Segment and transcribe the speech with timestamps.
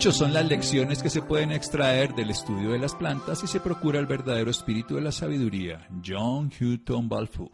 [0.00, 3.60] Muchos son las lecciones que se pueden extraer del estudio de las plantas y se
[3.60, 5.86] procura el verdadero espíritu de la sabiduría.
[6.02, 7.50] John Houghton Balfour.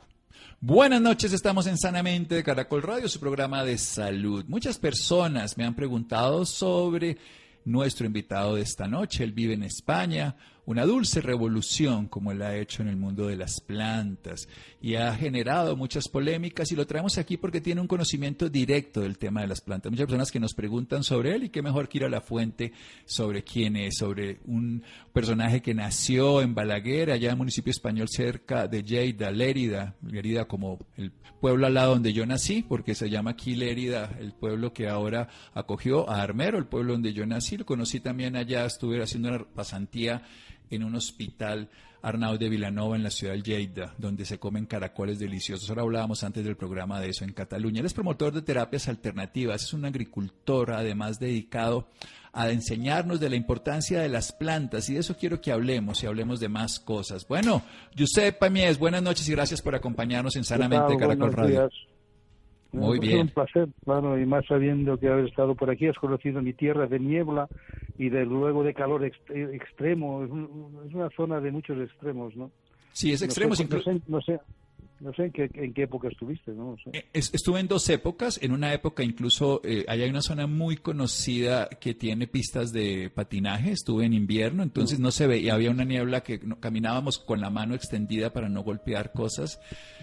[0.60, 4.44] Buenas noches, estamos en Sanamente de Caracol Radio, su programa de salud.
[4.46, 7.18] Muchas personas me han preguntado sobre
[7.64, 9.24] nuestro invitado de esta noche.
[9.24, 10.36] Él vive en España,
[10.66, 14.48] una dulce revolución como él ha hecho en el mundo de las plantas
[14.80, 19.16] y ha generado muchas polémicas y lo traemos aquí porque tiene un conocimiento directo del
[19.16, 19.90] tema de las plantas.
[19.92, 22.72] Muchas personas que nos preguntan sobre él y qué mejor que ir a la fuente
[23.04, 28.08] sobre quién es, sobre un personaje que nació en Balaguer, allá en el municipio español
[28.08, 33.08] cerca de Lleida, Lérida, Lérida como el pueblo al lado donde yo nací, porque se
[33.08, 37.56] llama aquí Lérida, el pueblo que ahora acogió a Armero, el pueblo donde yo nací,
[37.56, 40.22] lo conocí también allá, estuve haciendo una pasantía
[40.70, 41.68] en un hospital
[42.02, 45.68] Arnaud de Vilanova en la ciudad de Lleida, donde se comen caracoles deliciosos.
[45.68, 47.80] Ahora hablábamos antes del programa de eso en Cataluña.
[47.80, 51.88] Él es promotor de terapias alternativas, es un agricultor además dedicado
[52.32, 56.06] a enseñarnos de la importancia de las plantas y de eso quiero que hablemos y
[56.06, 57.26] hablemos de más cosas.
[57.26, 57.62] Bueno,
[57.98, 61.68] Josep Pamies, buenas noches y gracias por acompañarnos en Sanamente Caracol Radio.
[62.72, 63.16] Muy bien.
[63.16, 66.52] Es un placer, claro, y más sabiendo que haber estado por aquí, has conocido mi
[66.52, 67.48] tierra de niebla
[67.98, 70.24] y de luego de calor extremo.
[70.24, 70.30] Es,
[70.94, 72.50] una zona de muchos extremos, ¿no?
[72.92, 73.50] Sí, es extremo.
[73.50, 74.40] No sé, no sé,
[75.00, 76.76] en, qué, en qué época estuviste, ¿no?
[76.92, 78.38] Eh, estuve en dos épocas.
[78.42, 83.72] En una época incluso, eh, hay una zona muy conocida que tiene pistas de patinaje.
[83.72, 87.74] Estuve en invierno, entonces no se veía, había una niebla que caminábamos con la mano
[87.74, 89.60] extendida para no golpear cosas.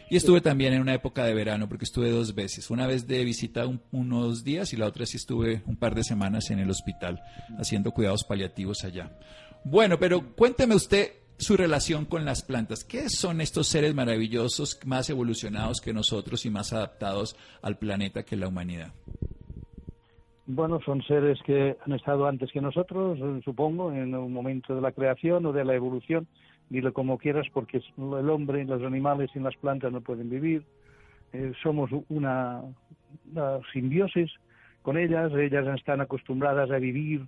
[0.10, 2.70] Y estuve también en una época de verano, porque estuve dos veces.
[2.70, 6.52] Una vez de visita unos días y la otra sí estuve un par de semanas
[6.52, 7.22] en el hospital
[7.58, 9.18] haciendo cuidados paliativos allá.
[9.64, 12.84] Bueno, pero cuénteme usted su relación con las plantas.
[12.84, 18.36] ¿Qué son estos seres maravillosos, más evolucionados que nosotros y más adaptados al planeta que
[18.36, 18.94] la humanidad?
[20.46, 24.92] Bueno, son seres que han estado antes que nosotros, supongo, en un momento de la
[24.92, 26.28] creación o de la evolución
[26.70, 30.64] dilo como quieras, porque el hombre, los animales y las plantas no pueden vivir.
[31.32, 32.62] Eh, somos una,
[33.72, 34.32] simbiosis
[34.82, 37.26] con ellas, ellas están acostumbradas a vivir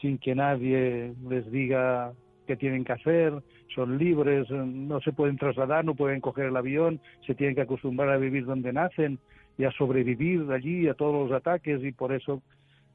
[0.00, 2.12] sin que nadie les diga
[2.46, 3.32] qué tienen que hacer,
[3.74, 8.10] son libres, no se pueden trasladar, no pueden coger el avión, se tienen que acostumbrar
[8.10, 9.18] a vivir donde nacen
[9.58, 12.42] y a sobrevivir allí a todos los ataques y por eso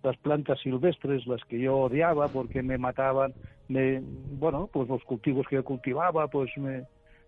[0.04, 3.34] las plantas silvestres, las que yo odiaba porque me mataban,
[3.68, 4.02] me,
[4.40, 6.84] bueno, pues los cultivos que yo cultivaba, pues me,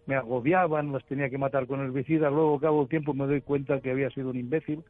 [0.06, 3.42] me agobiaban, las tenía que matar con herbicidas, luego al cabo del tiempo me doy
[3.42, 4.84] cuenta que había sido un imbécil,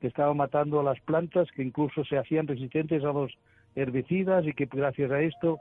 [0.00, 3.32] que estaba matando a las plantas que incluso se hacían resistentes a los
[3.74, 5.58] herbicidas y que gracias a esto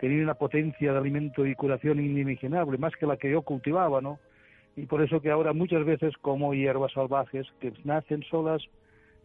[0.00, 4.18] tenían una potencia de alimento y curación inimaginable, más que la que yo cultivaba, ¿no?
[4.74, 8.62] Y por eso que ahora muchas veces como hierbas salvajes que nacen solas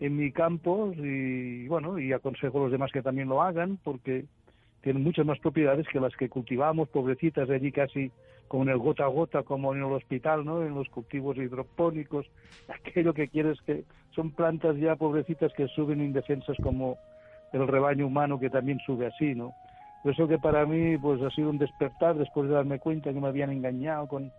[0.02, 4.26] en mi campo y bueno, y aconsejo a los demás que también lo hagan porque
[4.82, 8.12] tienen muchas más propiedades que las que cultivamos, pobrecitas, allí casi
[8.50, 10.62] como en el gota a gota, como en el hospital, ¿no?
[10.62, 12.26] En los cultivos hidropónicos,
[12.68, 16.98] aquello que quieres que son plantas ya pobrecitas que suben indefensas como
[17.54, 19.54] el rebaño humano que también sube así, ¿no?
[20.06, 23.28] Eso que para mí pues ha sido un despertar después de darme cuenta que me
[23.28, 24.32] habían engañado con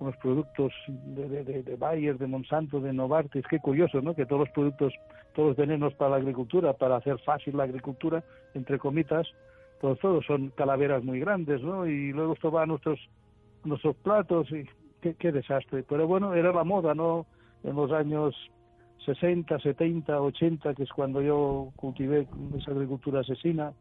[0.00, 3.46] con los productos de, de, de, Bayer, de Monsanto, de Novartis.
[3.46, 4.14] Qué curioso, ¿no?
[4.14, 4.94] Que todos los productos,
[5.34, 9.28] todos los venenos para la agricultura, para hacer fácil la agricultura, entre comitas,
[9.78, 11.86] todos, todos son calaveras muy grandes, ¿no?
[11.86, 12.98] Y luego esto va a nuestros,
[13.62, 14.64] nuestros platos y
[15.02, 15.84] qué, qué desastre.
[15.86, 17.26] Pero bueno, era la moda, ¿no?
[17.62, 18.34] En los años
[19.04, 22.26] 60, 70, 80, que es cuando yo cultivé
[22.56, 23.74] esa agricultura asesina,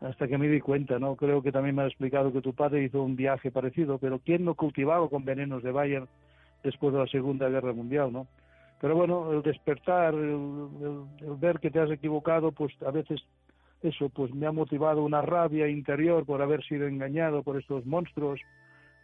[0.00, 1.16] hasta que me di cuenta, ¿no?
[1.16, 4.44] Creo que también me ha explicado que tu padre hizo un viaje parecido, pero ¿quién
[4.44, 6.06] no cultivaba con venenos de Bayer
[6.62, 8.26] después de la Segunda Guerra Mundial, ¿no?
[8.80, 10.68] Pero bueno, el despertar, el,
[11.38, 13.20] ver que te has equivocado, pues a veces
[13.82, 18.40] eso, pues me ha motivado una rabia interior por haber sido engañado por estos monstruos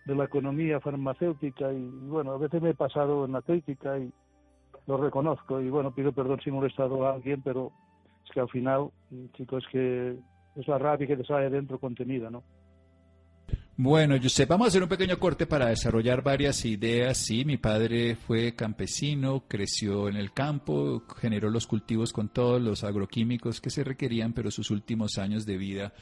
[0.06, 4.10] de la economía farmacéutica y bueno, a veces me he pasado en la crítica y
[4.86, 7.70] lo reconozco y bueno, pido perdón si he molestado a alguien, pero
[8.24, 8.90] es que al final,
[9.34, 10.16] chicos, que
[10.56, 12.42] es la rabia que te sale dentro contenida, ¿no?
[13.82, 17.16] Bueno, Josep, vamos a hacer un pequeño corte para desarrollar varias ideas.
[17.16, 22.84] Sí, mi padre fue campesino, creció en el campo, generó los cultivos con todos los
[22.84, 25.94] agroquímicos que se requerían, pero sus últimos años de vida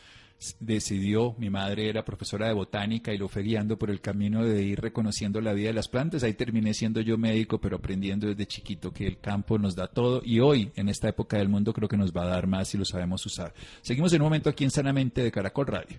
[0.61, 4.62] decidió, mi madre era profesora de botánica y lo fue guiando por el camino de
[4.62, 6.23] ir reconociendo la vida de las plantas.
[6.23, 10.23] Ahí terminé siendo yo médico, pero aprendiendo desde chiquito que el campo nos da todo
[10.25, 12.79] y hoy, en esta época del mundo, creo que nos va a dar más si
[12.79, 13.52] lo sabemos usar.
[13.82, 15.99] Seguimos en un momento aquí en Sanamente de Caracol Radio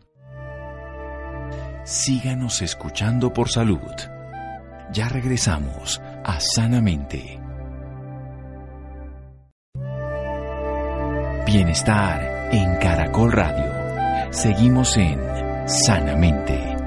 [1.90, 3.80] síganos escuchando por salud.
[4.94, 7.40] Ya regresamos a Sanamente.
[11.48, 13.79] Bienestar en Caracol Radio.
[14.32, 15.20] Seguimos en
[15.68, 16.78] Sanamente.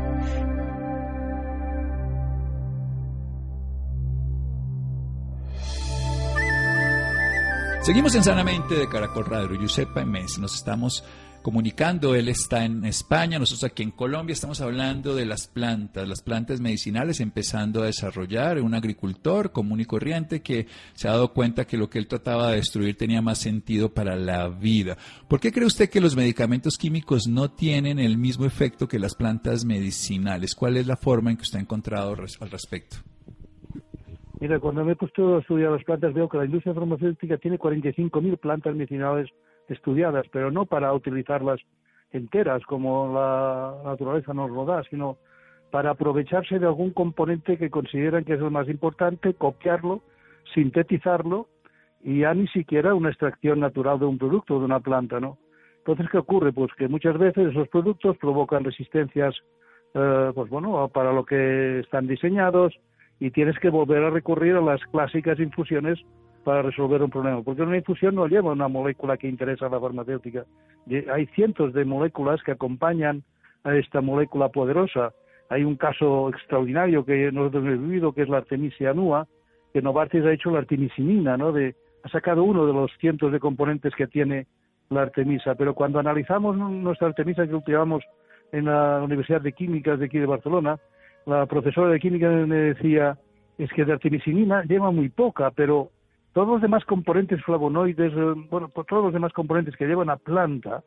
[7.82, 9.58] Seguimos en Sanamente de Caracol Radio.
[9.58, 10.38] Giuseppe Mes.
[10.38, 11.04] Nos estamos
[11.42, 12.14] comunicando.
[12.14, 16.60] Él está en España, nosotros aquí en Colombia estamos hablando de las plantas, las plantas
[16.60, 21.76] medicinales, empezando a desarrollar un agricultor común y corriente que se ha dado cuenta que
[21.76, 24.96] lo que él trataba de destruir tenía más sentido para la vida.
[25.28, 29.14] ¿Por qué cree usted que los medicamentos químicos no tienen el mismo efecto que las
[29.14, 30.54] plantas medicinales?
[30.54, 32.10] ¿Cuál es la forma en que usted ha encontrado
[32.40, 32.96] al respecto?
[34.40, 38.38] Mira, cuando me he puesto estudiar las plantas veo que la industria farmacéutica tiene 45.000
[38.38, 39.30] plantas medicinales
[39.68, 41.60] estudiadas, pero no para utilizarlas
[42.10, 45.18] enteras como la naturaleza nos lo da, sino
[45.70, 50.02] para aprovecharse de algún componente que consideran que es el más importante, copiarlo,
[50.54, 51.48] sintetizarlo
[52.02, 55.38] y ya ni siquiera una extracción natural de un producto, de una planta, ¿no?
[55.78, 56.52] Entonces, ¿qué ocurre?
[56.52, 59.34] Pues que muchas veces esos productos provocan resistencias,
[59.94, 62.74] eh, pues bueno, para lo que están diseñados
[63.18, 65.98] y tienes que volver a recurrir a las clásicas infusiones
[66.44, 69.80] para resolver un problema, porque una infusión no lleva una molécula que interesa a la
[69.80, 70.44] farmacéutica.
[71.12, 73.22] Hay cientos de moléculas que acompañan
[73.64, 75.12] a esta molécula poderosa.
[75.48, 79.26] Hay un caso extraordinario que nosotros hemos vivido, que es la Artemisia annua,
[79.72, 81.52] que Novartis ha hecho la artemisinina, ¿no?
[81.52, 84.46] De, ha sacado uno de los cientos de componentes que tiene
[84.90, 88.02] la artemisa, pero cuando analizamos nuestra artemisa que utilizamos
[88.50, 90.78] en la Universidad de Químicas de aquí de Barcelona,
[91.24, 93.16] la profesora de química me decía,
[93.56, 95.90] es que de artemisinina lleva muy poca, pero
[96.32, 100.16] todos los demás componentes flavonoides, eh, bueno, pues todos los demás componentes que llevan a
[100.16, 100.82] planta,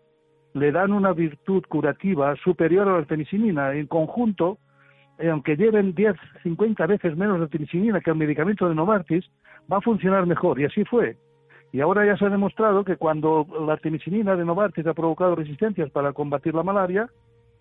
[0.54, 3.74] le dan una virtud curativa superior a la artemisinina.
[3.74, 4.58] En conjunto,
[5.20, 9.26] eh, aunque lleven 10, 50 veces menos artemisinina que el medicamento de Novartis,
[9.72, 10.60] va a funcionar mejor.
[10.60, 11.18] Y así fue.
[11.72, 15.92] Y ahora ya se ha demostrado que cuando la artemisinina de Novartis ha provocado resistencias
[15.92, 17.10] para combatir la malaria,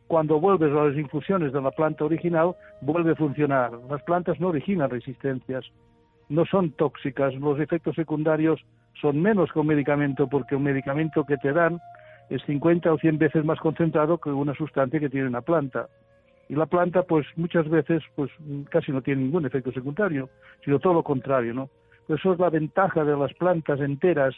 [0.06, 3.72] cuando vuelves a las infusiones de la planta original, vuelve a funcionar.
[3.90, 5.64] Las plantas no originan resistencias
[6.28, 8.64] no son tóxicas, los efectos secundarios
[9.00, 11.80] son menos que un medicamento porque un medicamento que te dan
[12.30, 15.88] es 50 o 100 veces más concentrado que una sustancia que tiene una planta.
[16.48, 18.30] Y la planta, pues muchas veces, pues
[18.70, 20.28] casi no tiene ningún efecto secundario,
[20.64, 21.70] sino todo lo contrario, ¿no?
[22.08, 24.34] Eso es la ventaja de las plantas enteras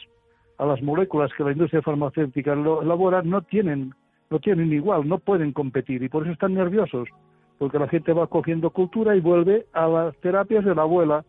[0.57, 3.93] a las moléculas que la industria farmacéutica elabora, no tienen,
[4.29, 7.09] no tienen igual, no pueden competir y por eso están nerviosos,
[7.57, 11.25] porque la gente va cogiendo cultura y vuelve a las terapias de la abuela,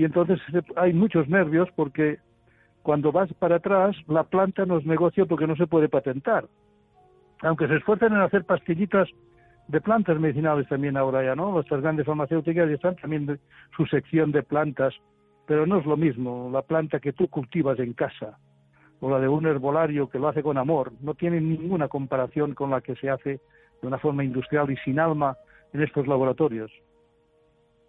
[0.00, 0.40] y entonces
[0.76, 2.20] hay muchos nervios porque
[2.82, 6.46] cuando vas para atrás la planta no es negocio porque no se puede patentar.
[7.42, 9.10] Aunque se esfuerzan en hacer pastillitas
[9.68, 11.54] de plantas medicinales también ahora ya, ¿no?
[11.54, 13.38] Las grandes farmacéuticas ya están también de
[13.76, 14.94] su sección de plantas,
[15.46, 18.38] pero no es lo mismo la planta que tú cultivas en casa
[19.00, 22.70] o la de un herbolario que lo hace con amor, no tiene ninguna comparación con
[22.70, 23.38] la que se hace
[23.82, 25.36] de una forma industrial y sin alma
[25.74, 26.72] en estos laboratorios.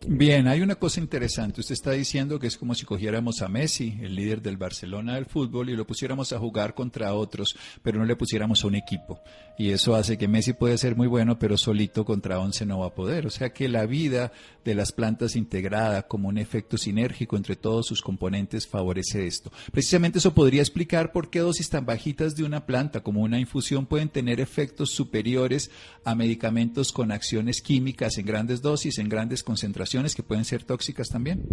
[0.07, 1.61] Bien, hay una cosa interesante.
[1.61, 5.27] Usted está diciendo que es como si cogiéramos a Messi, el líder del Barcelona del
[5.27, 9.21] fútbol, y lo pusiéramos a jugar contra otros, pero no le pusiéramos a un equipo.
[9.59, 12.87] Y eso hace que Messi puede ser muy bueno, pero solito contra once no va
[12.87, 13.27] a poder.
[13.27, 14.31] O sea que la vida
[14.65, 19.51] de las plantas integrada como un efecto sinérgico entre todos sus componentes favorece esto.
[19.71, 23.85] Precisamente eso podría explicar por qué dosis tan bajitas de una planta como una infusión
[23.85, 25.69] pueden tener efectos superiores
[26.03, 31.09] a medicamentos con acciones químicas en grandes dosis, en grandes concentraciones que pueden ser tóxicas
[31.09, 31.43] también.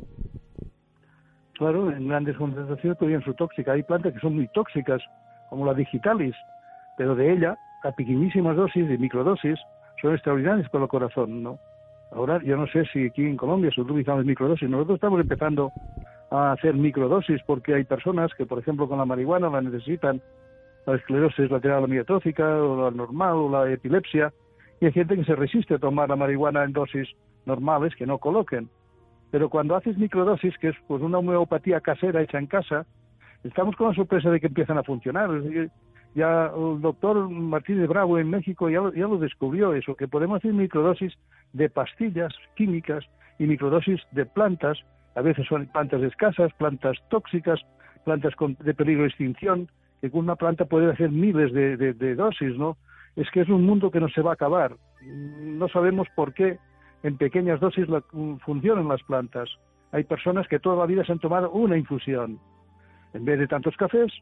[1.55, 3.75] Claro, en grandes concentraciones podrían ser tóxicas.
[3.75, 5.03] Hay plantas que son muy tóxicas,
[5.51, 6.37] como la digitalis,
[6.97, 9.59] pero de ella, a pequeñísimas dosis, de microdosis,
[10.01, 11.59] son extraordinarias para el corazón, ¿no?
[12.13, 14.71] Ahora, yo no sé si aquí en Colombia se utilizan microdosis.
[14.71, 15.73] Nosotros estamos empezando
[16.31, 20.23] a hacer microdosis porque hay personas que, por ejemplo, con la marihuana la necesitan,
[20.87, 24.33] la esclerosis lateral amiotrófica, o la normal, o la epilepsia,
[24.81, 27.09] y hay gente que se resiste a tomar la marihuana en dosis
[27.49, 28.69] normales que no coloquen.
[29.31, 32.87] Pero cuando haces microdosis, que es pues una homeopatía casera hecha en casa,
[33.43, 35.31] estamos con la sorpresa de que empiezan a funcionar.
[36.15, 41.13] Ya el doctor Martínez Bravo en México ya, lo descubrió eso, que podemos hacer microdosis
[41.53, 43.05] de pastillas químicas
[43.39, 44.79] y microdosis de plantas,
[45.15, 47.61] a veces son plantas escasas, plantas tóxicas,
[48.05, 49.69] plantas de peligro de extinción,
[50.01, 52.77] que una planta puede hacer miles de, de dosis, ¿no?
[53.17, 54.77] Es que es un mundo que no se va a acabar.
[55.03, 56.59] No sabemos por qué
[57.03, 57.87] en pequeñas dosis
[58.45, 59.49] funcionan las plantas.
[59.93, 62.39] Hay personas que toda la vida se han tomado una infusión.
[63.15, 64.13] En vez de tantos cafés,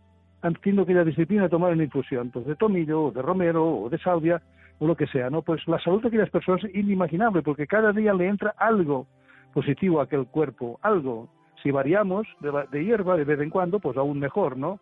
[0.43, 3.89] han tenido aquella disciplina de tomar una infusión, pues de tomillo, o de romero, o
[3.89, 4.43] de salvia,
[4.79, 5.43] o lo que sea, ¿no?
[5.43, 9.07] Pues la salud de aquellas personas es inimaginable, porque cada día le entra algo
[9.53, 11.29] positivo a aquel cuerpo, algo.
[11.63, 14.79] Si variamos de, de hierba de vez en cuando, pues aún mejor, ¿no?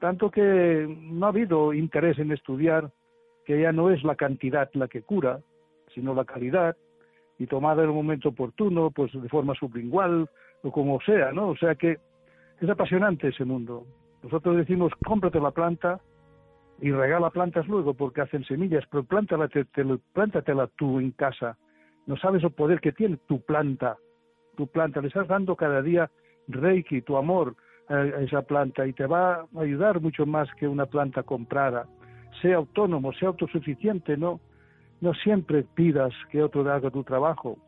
[0.00, 2.90] Tanto que no ha habido interés en estudiar
[3.44, 5.40] que ya no es la cantidad la que cura,
[5.94, 6.76] sino la calidad,
[7.42, 10.30] y tomada en el momento oportuno, pues de forma sublingual
[10.62, 11.48] o como sea, ¿no?
[11.48, 11.98] O sea que
[12.60, 13.84] es apasionante ese mundo.
[14.22, 16.00] Nosotros decimos, cómprate la planta
[16.80, 19.64] y regala plantas luego porque hacen semillas, pero plántala, te,
[20.12, 21.58] plántatela tú en casa.
[22.06, 23.96] No sabes el poder que tiene tu planta.
[24.56, 26.08] Tu planta, le estás dando cada día
[26.46, 27.56] reiki, tu amor
[27.88, 31.88] a esa planta y te va a ayudar mucho más que una planta comprada.
[32.40, 34.38] Sea autónomo, sea autosuficiente, ¿no?
[35.02, 37.58] No siempre pidas que otro haga tu trabajo.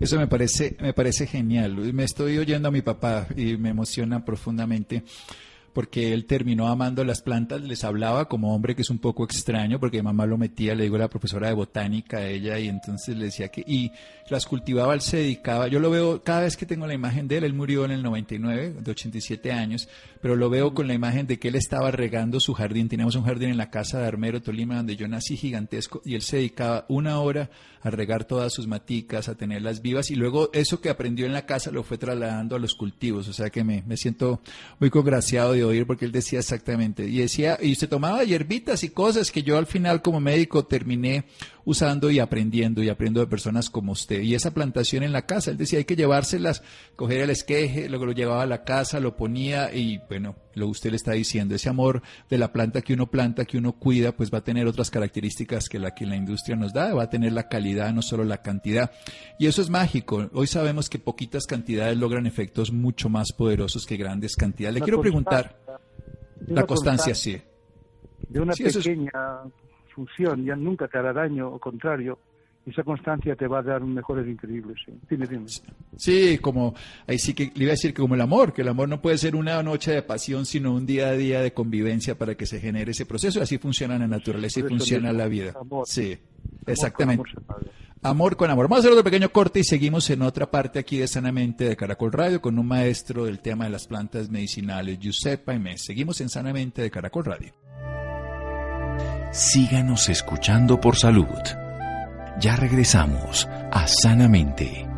[0.00, 1.76] Eso me parece, me parece genial.
[1.92, 5.02] Me estoy oyendo a mi papá y me emociona profundamente
[5.78, 9.78] porque él terminó amando las plantas, les hablaba como hombre que es un poco extraño,
[9.78, 13.26] porque mamá lo metía, le digo, era profesora de botánica a ella, y entonces le
[13.26, 13.92] decía que, y
[14.28, 17.38] las cultivaba, él se dedicaba, yo lo veo cada vez que tengo la imagen de
[17.38, 19.88] él, él murió en el 99, de 87 años,
[20.20, 23.22] pero lo veo con la imagen de que él estaba regando su jardín, teníamos un
[23.22, 26.86] jardín en la casa de Armero, Tolima, donde yo nací gigantesco, y él se dedicaba
[26.88, 27.50] una hora
[27.82, 31.46] a regar todas sus maticas, a tenerlas vivas, y luego eso que aprendió en la
[31.46, 34.40] casa lo fue trasladando a los cultivos, o sea que me, me siento
[34.80, 38.90] muy congraciado de oír porque él decía exactamente, y decía, y se tomaba hierbitas y
[38.90, 41.24] cosas que yo al final como médico terminé
[41.68, 44.22] usando y aprendiendo y aprendo de personas como usted.
[44.22, 46.62] Y esa plantación en la casa, él decía, hay que llevárselas,
[46.96, 50.88] coger el esqueje, luego lo llevaba a la casa, lo ponía y bueno, lo usted
[50.88, 54.32] le está diciendo, ese amor de la planta que uno planta, que uno cuida, pues
[54.32, 57.34] va a tener otras características que la que la industria nos da, va a tener
[57.34, 58.90] la calidad, no solo la cantidad.
[59.38, 60.30] Y eso es mágico.
[60.32, 64.76] Hoy sabemos que poquitas cantidades logran efectos mucho más poderosos que grandes cantidades.
[64.76, 65.60] Le quiero preguntar,
[66.46, 67.38] la constancia, sí.
[68.30, 69.10] De una pequeña
[69.98, 72.18] función ya nunca te hará daño, o contrario,
[72.66, 74.76] esa constancia te va a dar mejores increíbles.
[74.86, 74.92] Sí.
[75.96, 76.74] Sí, como
[77.06, 79.00] ahí sí que le iba a decir que como el amor, que el amor no
[79.00, 82.46] puede ser una noche de pasión, sino un día a día de convivencia para que
[82.46, 83.40] se genere ese proceso.
[83.40, 85.54] Así funciona la naturaleza y funciona la vida.
[85.84, 86.16] sí,
[86.66, 87.30] exactamente.
[88.02, 88.66] Amor con amor.
[88.68, 91.76] Vamos a hacer otro pequeño corte y seguimos en otra parte aquí de Sanamente de
[91.76, 95.78] Caracol Radio con un maestro del tema de las plantas medicinales, Giuseppe Aimé.
[95.78, 97.52] Seguimos en Sanamente de Caracol Radio.
[99.30, 101.26] Síganos escuchando por salud.
[102.40, 104.88] Ya regresamos a Sanamente.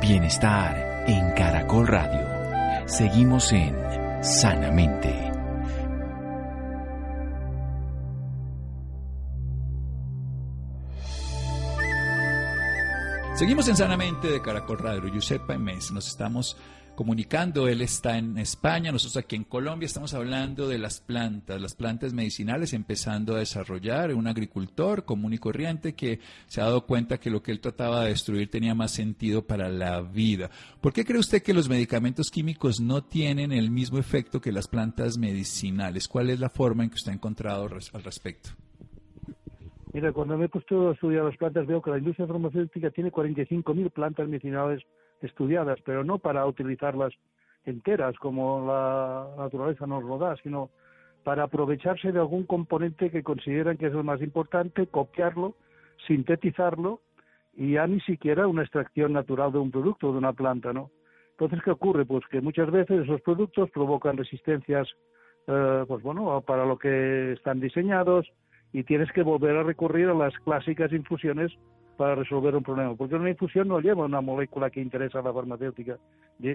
[0.00, 2.86] Bienestar en Caracol Radio.
[2.86, 3.74] Seguimos en
[4.22, 5.32] Sanamente.
[13.34, 15.08] Seguimos en Sanamente de Caracol Radio.
[15.08, 15.90] Giuseppe Mes.
[15.90, 16.56] Nos estamos
[16.98, 17.68] comunicando.
[17.68, 22.12] Él está en España, nosotros aquí en Colombia estamos hablando de las plantas, las plantas
[22.12, 27.30] medicinales, empezando a desarrollar un agricultor común y corriente que se ha dado cuenta que
[27.30, 30.50] lo que él trataba de destruir tenía más sentido para la vida.
[30.80, 34.66] ¿Por qué cree usted que los medicamentos químicos no tienen el mismo efecto que las
[34.66, 36.08] plantas medicinales?
[36.08, 37.62] ¿Cuál es la forma en que usted ha encontrado
[37.92, 38.50] al respecto?
[39.92, 43.12] Mira, cuando me he puesto a estudiar las plantas veo que la industria farmacéutica tiene
[43.12, 44.82] 45.000 plantas medicinales
[45.20, 47.12] estudiadas, pero no para utilizarlas
[47.64, 50.70] enteras como la naturaleza nos lo da, sino
[51.24, 55.54] para aprovecharse de algún componente que consideran que es el más importante, copiarlo,
[56.06, 57.00] sintetizarlo
[57.54, 60.90] y ya ni siquiera una extracción natural de un producto, de una planta, ¿no?
[61.32, 62.04] Entonces, ¿qué ocurre?
[62.04, 64.88] Pues que muchas veces esos productos provocan resistencias,
[65.46, 68.26] eh, pues bueno, para lo que están diseñados
[68.72, 71.52] y tienes que volver a recurrir a las clásicas infusiones
[71.98, 75.32] para resolver un problema, porque una infusión no lleva una molécula que interesa a la
[75.32, 75.98] farmacéutica.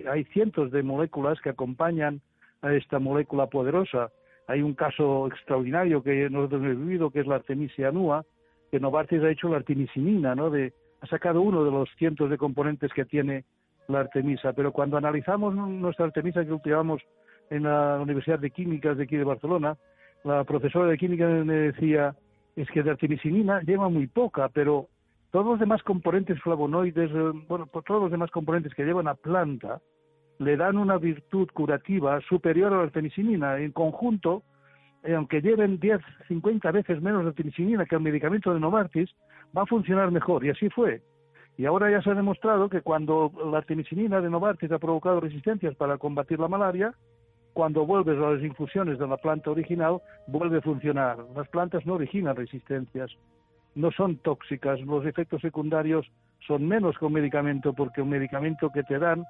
[0.10, 2.22] Hay cientos de moléculas que acompañan
[2.62, 4.10] a esta molécula poderosa.
[4.48, 8.24] Hay un caso extraordinario que nosotros hemos vivido, que es la Artemisia annua,
[8.72, 10.50] que Novartis ha hecho la artemisinina, ¿no?
[10.50, 10.72] De,
[11.02, 13.44] ha sacado uno de los cientos de componentes que tiene
[13.90, 17.02] la artemisa, pero cuando analizamos nuestra artemisa que utilizamos
[17.50, 19.76] en la Universidad de Químicas de aquí de Barcelona,
[20.24, 22.16] la profesora de química me decía,
[22.56, 24.88] es que de artemisinina lleva muy poca, pero
[25.34, 29.16] todos los demás componentes flavonoides, eh, bueno, pues todos los demás componentes que llevan a
[29.16, 29.82] planta,
[30.38, 33.44] le dan una virtud curativa superior a la artemisinin.
[33.44, 34.44] En conjunto,
[35.02, 39.10] eh, aunque lleven 10, 50 veces menos de artemisinin que el medicamento de Novartis,
[39.58, 40.46] va a funcionar mejor.
[40.46, 41.02] Y así fue.
[41.58, 45.74] Y ahora ya se ha demostrado que cuando la artemisinina de Novartis ha provocado resistencias
[45.74, 46.94] para combatir la malaria,
[47.54, 51.18] cuando vuelves a las infusiones de la planta original, vuelve a funcionar.
[51.36, 53.10] Las plantas no originan resistencias,
[53.75, 56.06] no son tóxicas, los efectos secundarios
[56.48, 59.24] son menos que un medicamento, porque un medicamento que te dan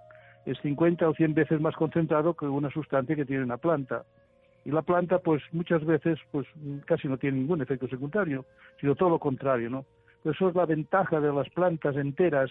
[0.45, 4.03] es 50 o 100 veces más concentrado que una sustancia que tiene una planta.
[4.65, 6.47] Y la planta, pues muchas veces, pues
[6.85, 8.45] casi no tiene ningún efecto secundario,
[8.79, 9.85] sino todo lo contrario, ¿no?
[10.23, 12.49] Eso es la ventaja de las plantas enteras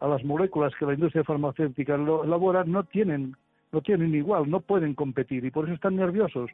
[0.00, 3.36] a las moléculas que la industria farmacéutica elabora, no tienen,
[3.70, 6.50] no tienen igual, no pueden competir y por eso están nerviosos,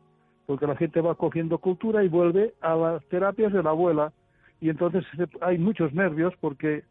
[0.46, 4.12] porque la gente va cogiendo cultura y vuelve a las terapias de la abuela
[4.60, 5.04] y entonces
[5.40, 6.84] hay muchos nervios porque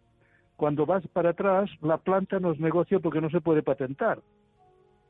[0.55, 4.19] cuando vas para atrás la planta no es negocio porque no se puede patentar.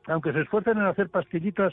[0.06, 1.72] Aunque se esfuerzan en hacer pastillitas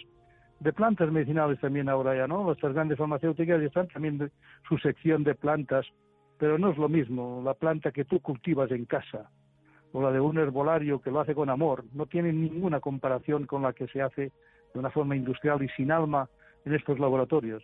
[0.60, 2.48] de plantas medicinales también ahora ya, ¿no?
[2.48, 4.32] Las grandes farmacéuticas ya están también de
[4.68, 5.86] su sección de plantas
[6.38, 9.30] pero no es lo mismo la planta que tú cultivas en casa
[9.94, 13.62] o la de un herbolario que lo hace con amor, no tiene ninguna comparación con
[13.62, 14.32] la que se hace
[14.74, 16.30] de una forma industrial y sin alma
[16.66, 17.64] en estos laboratorios.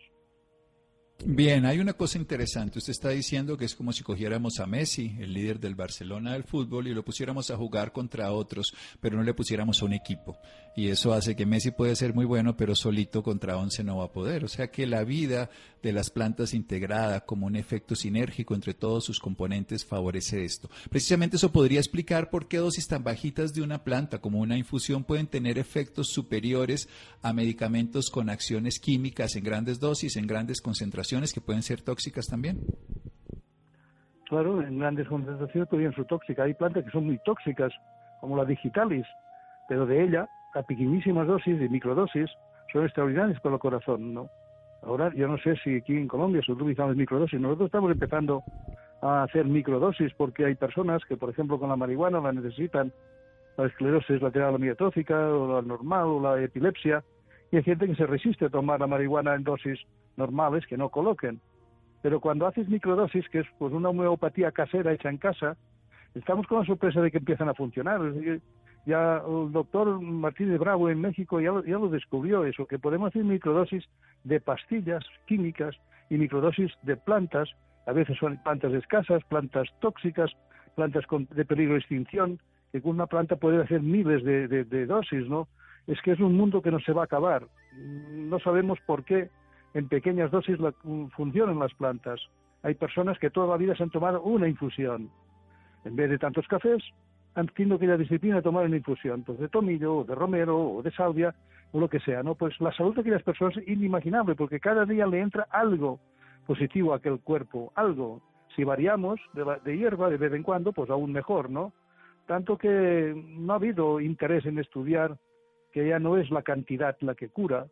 [1.24, 2.80] Bien, hay una cosa interesante.
[2.80, 6.42] Usted está diciendo que es como si cogiéramos a Messi, el líder del Barcelona del
[6.42, 10.36] fútbol, y lo pusiéramos a jugar contra otros, pero no le pusiéramos a un equipo.
[10.74, 14.06] Y eso hace que Messi puede ser muy bueno, pero solito contra once no va
[14.06, 14.42] a poder.
[14.44, 15.48] O sea que la vida
[15.80, 20.70] de las plantas integrada como un efecto sinérgico entre todos sus componentes favorece esto.
[20.90, 25.04] Precisamente eso podría explicar por qué dosis tan bajitas de una planta como una infusión
[25.04, 26.88] pueden tener efectos superiores
[27.20, 32.26] a medicamentos con acciones químicas en grandes dosis, en grandes concentraciones que pueden ser tóxicas
[32.26, 32.60] también.
[34.28, 36.46] Claro, en grandes concentraciones podrían ser tóxicas.
[36.46, 37.70] Hay plantas que son muy tóxicas,
[38.20, 39.06] como la digitalis,
[39.68, 42.30] pero de ella, a pequeñísimas dosis, de microdosis,
[42.72, 44.28] son extraordinarias para el corazón, ¿no?
[44.82, 47.38] Ahora, yo no sé si aquí en Colombia se utilizan microdosis.
[47.38, 48.42] Nosotros estamos empezando
[49.02, 52.90] a hacer microdosis porque hay personas que, por ejemplo, con la marihuana la necesitan,
[53.58, 57.04] la esclerosis lateral amiotrófica, o la normal, o la epilepsia,
[57.52, 59.78] y hay gente que se resiste a tomar la marihuana en dosis
[60.16, 61.38] normales que no coloquen.
[62.00, 65.56] Pero cuando haces microdosis, que es pues una homeopatía casera hecha en casa,
[66.14, 68.00] estamos con la sorpresa de que empiezan a funcionar.
[68.86, 73.22] Ya el doctor Martínez Bravo en México ya, ya lo descubrió eso, que podemos hacer
[73.22, 73.84] microdosis
[74.24, 75.76] de pastillas químicas
[76.08, 77.50] y microdosis de plantas,
[77.86, 80.30] a veces son plantas escasas, plantas tóxicas,
[80.74, 82.40] plantas de peligro de extinción,
[82.72, 85.48] que con una planta puede hacer miles de, de dosis, ¿no?
[85.86, 87.46] Es que es un mundo que no se va a acabar.
[87.76, 89.30] No sabemos por qué
[89.74, 90.72] en pequeñas dosis la,
[91.16, 92.20] funcionan las plantas.
[92.62, 95.10] Hay personas que toda la vida se han tomado una infusión.
[95.84, 96.82] En vez de tantos cafés,
[97.34, 100.82] han tenido aquella disciplina de tomar una infusión, pues de tomillo, o de romero, o
[100.82, 101.34] de salvia,
[101.72, 102.34] o lo que sea, ¿no?
[102.34, 105.98] Pues la salud de aquellas personas es inimaginable, porque cada día le entra algo
[106.46, 108.20] positivo a aquel cuerpo, algo.
[108.54, 111.72] Si variamos de, de hierba de vez en cuando, pues aún mejor, ¿no?
[112.26, 115.16] Tanto que no ha habido interés en estudiar
[115.72, 117.66] que ya no es la cantidad la que cura,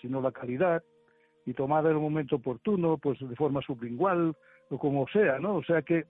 [0.00, 0.82] sino la calidad,
[1.44, 4.34] y tomada en el momento oportuno, pues de forma sublingual
[4.70, 5.56] o como sea, ¿no?
[5.56, 6.04] O sea que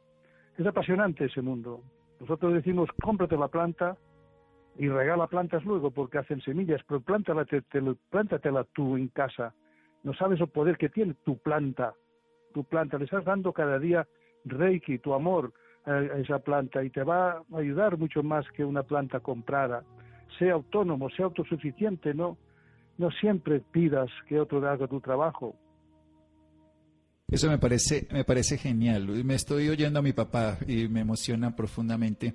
[0.59, 1.83] es apasionante ese mundo.
[2.20, 3.96] Nosotros decimos, cómprate la planta
[4.76, 7.62] y regala plantas luego porque hacen semillas, pero plántala, te,
[8.11, 9.55] plántatela tú en casa.
[10.02, 11.94] No sabes el poder que tiene tu planta.
[12.52, 14.07] Tu planta, le estás dando cada día
[14.44, 15.52] reiki, tu amor
[15.85, 19.83] a esa planta y te va a ayudar mucho más que una planta comprada.
[20.38, 22.36] Sea autónomo, sea autosuficiente, ¿no?
[22.98, 25.56] no siempre pidas que otro haga tu trabajo.
[27.28, 29.24] Eso me parece, me parece genial.
[29.24, 32.34] Me estoy oyendo a mi papá y me emociona profundamente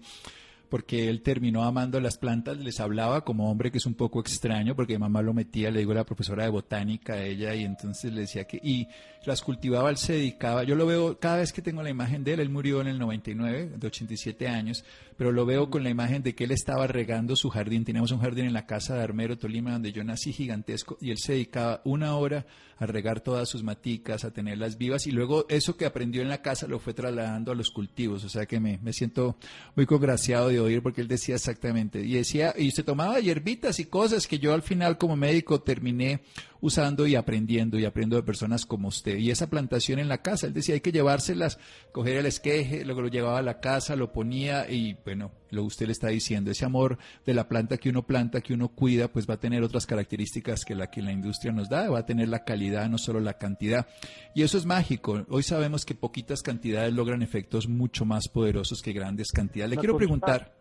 [0.69, 4.75] porque él terminó amando las plantas, les hablaba como hombre que es un poco extraño,
[4.75, 8.13] porque mamá lo metía, le digo a la profesora de botánica a ella, y entonces
[8.13, 8.87] le decía que, y
[9.25, 12.33] las cultivaba, él se dedicaba, yo lo veo cada vez que tengo la imagen de
[12.33, 14.83] él, él murió en el 99, de 87 años,
[15.17, 18.19] pero lo veo con la imagen de que él estaba regando su jardín, teníamos un
[18.19, 21.81] jardín en la casa de Armero, Tolima, donde yo nací gigantesco, y él se dedicaba
[21.83, 22.45] una hora
[22.79, 26.41] a regar todas sus maticas, a tenerlas vivas, y luego eso que aprendió en la
[26.41, 29.35] casa lo fue trasladando a los cultivos, o sea que me, me siento
[29.75, 34.27] muy congraciado oír porque él decía exactamente, y decía, y se tomaba hierbitas y cosas
[34.27, 36.21] que yo al final como médico terminé
[36.61, 39.17] usando y aprendiendo y aprendo de personas como usted.
[39.17, 41.59] Y esa plantación en la casa, él decía, hay que llevárselas,
[41.91, 45.87] coger el esqueje, luego lo llevaba a la casa, lo ponía y bueno, lo usted
[45.87, 49.29] le está diciendo, ese amor de la planta que uno planta, que uno cuida, pues
[49.29, 52.29] va a tener otras características que la que la industria nos da, va a tener
[52.29, 53.87] la calidad, no solo la cantidad.
[54.35, 55.25] Y eso es mágico.
[55.29, 59.71] Hoy sabemos que poquitas cantidades logran efectos mucho más poderosos que grandes cantidades.
[59.71, 60.57] Le quiero preguntar,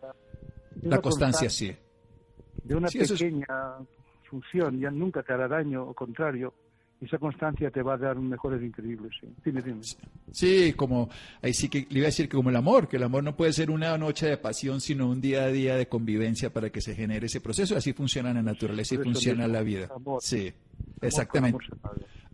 [0.82, 1.74] la constancia, sí.
[2.62, 3.46] de una pequeña
[4.28, 6.52] fusión ya nunca te hará daño, o contrario,
[7.00, 9.12] esa constancia te va a dar mejores increíbles.
[9.44, 9.52] Sí,
[10.32, 11.10] sí como
[11.42, 13.36] ahí sí que le iba a decir que como el amor, que el amor no
[13.36, 16.80] puede ser una noche de pasión, sino un día a día de convivencia para que
[16.80, 17.76] se genere ese proceso.
[17.76, 19.88] Así funciona la naturaleza y funciona la vida.
[20.20, 20.52] sí,
[21.02, 21.58] exactamente.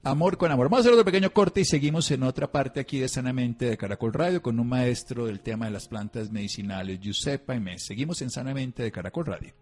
[0.05, 0.67] Amor con amor.
[0.67, 3.77] Vamos a hacer otro pequeño corte y seguimos en otra parte aquí de Sanamente de
[3.77, 7.85] Caracol Radio con un maestro del tema de las plantas medicinales, Giuseppe Aimés.
[7.87, 9.55] Seguimos en Sanamente de Caracol Radio.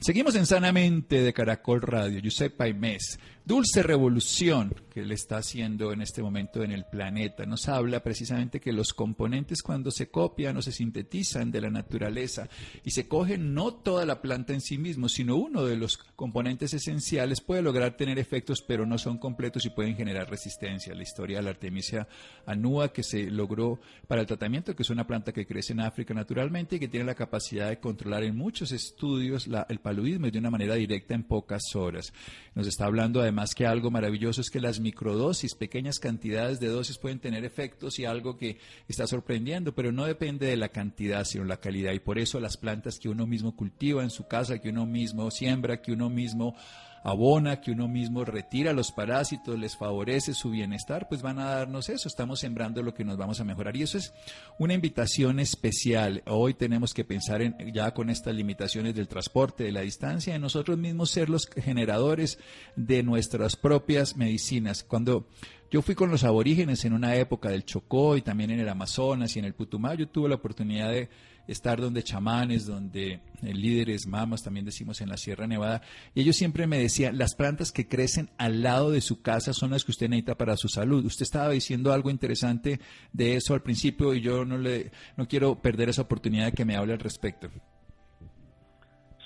[0.00, 2.20] Seguimos en Sanamente de Caracol Radio.
[2.20, 7.68] Giuseppe Aimés, Dulce Revolución que le está haciendo en este momento en el planeta, nos
[7.68, 12.48] habla precisamente que los componentes cuando se copian o se sintetizan de la naturaleza
[12.84, 16.74] y se cogen no toda la planta en sí mismo, sino uno de los componentes
[16.74, 20.94] esenciales puede lograr tener efectos, pero no son completos y pueden generar resistencia.
[20.94, 22.08] La historia de la Artemisia
[22.46, 26.14] anua que se logró para el tratamiento, que es una planta que crece en África
[26.14, 30.50] naturalmente y que tiene la capacidad de controlar en muchos estudios el paludismo de una
[30.50, 32.12] manera directa en pocas horas.
[32.54, 36.98] Nos está hablando además que algo maravilloso es que las microdosis, pequeñas cantidades de dosis
[36.98, 41.44] pueden tener efectos y algo que está sorprendiendo, pero no depende de la cantidad, sino
[41.44, 41.92] la calidad.
[41.92, 45.30] Y por eso las plantas que uno mismo cultiva en su casa, que uno mismo
[45.30, 46.56] siembra, que uno mismo
[47.02, 51.88] abona, que uno mismo retira los parásitos, les favorece su bienestar, pues van a darnos
[51.88, 52.08] eso.
[52.08, 53.76] Estamos sembrando lo que nos vamos a mejorar.
[53.76, 54.12] Y eso es
[54.58, 56.22] una invitación especial.
[56.26, 60.42] Hoy tenemos que pensar en, ya con estas limitaciones del transporte, de la distancia, en
[60.42, 62.38] nosotros mismos ser los generadores
[62.76, 64.84] de nuestras propias medicinas.
[64.84, 65.26] Cuando
[65.70, 69.36] yo fui con los aborígenes en una época del Chocó y también en el Amazonas
[69.36, 71.08] y en el Putumayo, tuve la oportunidad de
[71.50, 75.82] estar donde chamanes, donde eh, líderes, mamas, también decimos en la Sierra Nevada,
[76.14, 79.70] y ellos siempre me decían, las plantas que crecen al lado de su casa son
[79.70, 81.04] las que usted necesita para su salud.
[81.04, 82.80] Usted estaba diciendo algo interesante
[83.12, 86.64] de eso al principio y yo no, le, no quiero perder esa oportunidad de que
[86.64, 87.48] me hable al respecto.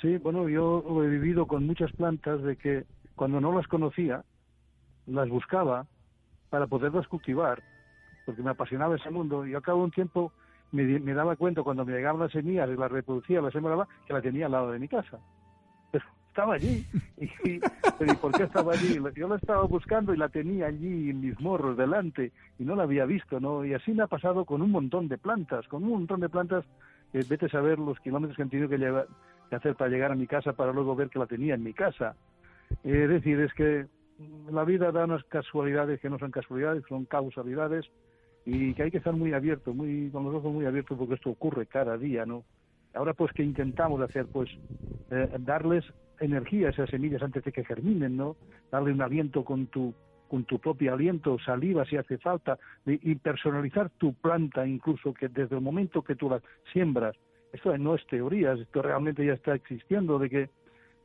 [0.01, 2.85] Sí, bueno, yo he vivido con muchas plantas de que
[3.15, 4.25] cuando no las conocía,
[5.07, 5.87] las buscaba
[6.51, 7.63] para poderlas cultivar,
[8.27, 10.33] porque me apasionaba ese mundo y al cabo de un tiempo
[10.75, 14.21] me, daba cuenta cuando me llegaban las semillas y las reproducía, las sembraba, que la
[14.21, 15.19] tenía al lado de mi casa.
[15.91, 16.85] Pero estaba allí.
[17.17, 17.61] Y,
[18.21, 18.99] ¿por qué estaba allí?
[19.15, 22.83] Yo la estaba buscando y la tenía allí en mis morros delante y no la
[22.83, 23.65] había visto, ¿no?
[23.65, 26.65] Y así me ha pasado con un montón de plantas, con un montón de plantas
[27.13, 29.07] que vete a saber los kilómetros que han tenido que, llevar,
[29.53, 32.17] hacer para llegar a mi casa para luego ver que la tenía en mi casa.
[32.83, 33.87] es decir, es que
[34.51, 37.87] la vida da unas casualidades que no son casualidades, son causalidades
[38.47, 41.31] y que hay que estar muy abierto, muy con los ojos muy abiertos porque esto
[41.31, 42.45] ocurre cada día, ¿no?
[42.95, 44.51] Ahora pues que intentamos hacer pues
[45.11, 45.85] eh, darles
[46.21, 48.37] energía a esas semillas antes de que germinen, ¿no?
[48.71, 49.95] Darle un aliento con tu
[50.29, 55.55] con tu propio aliento, saliva si hace falta, y personalizar tu planta incluso que desde
[55.55, 56.41] el momento que tú la
[56.73, 57.15] siembras,
[57.53, 60.51] esto no es teoría, esto realmente ya está existiendo de que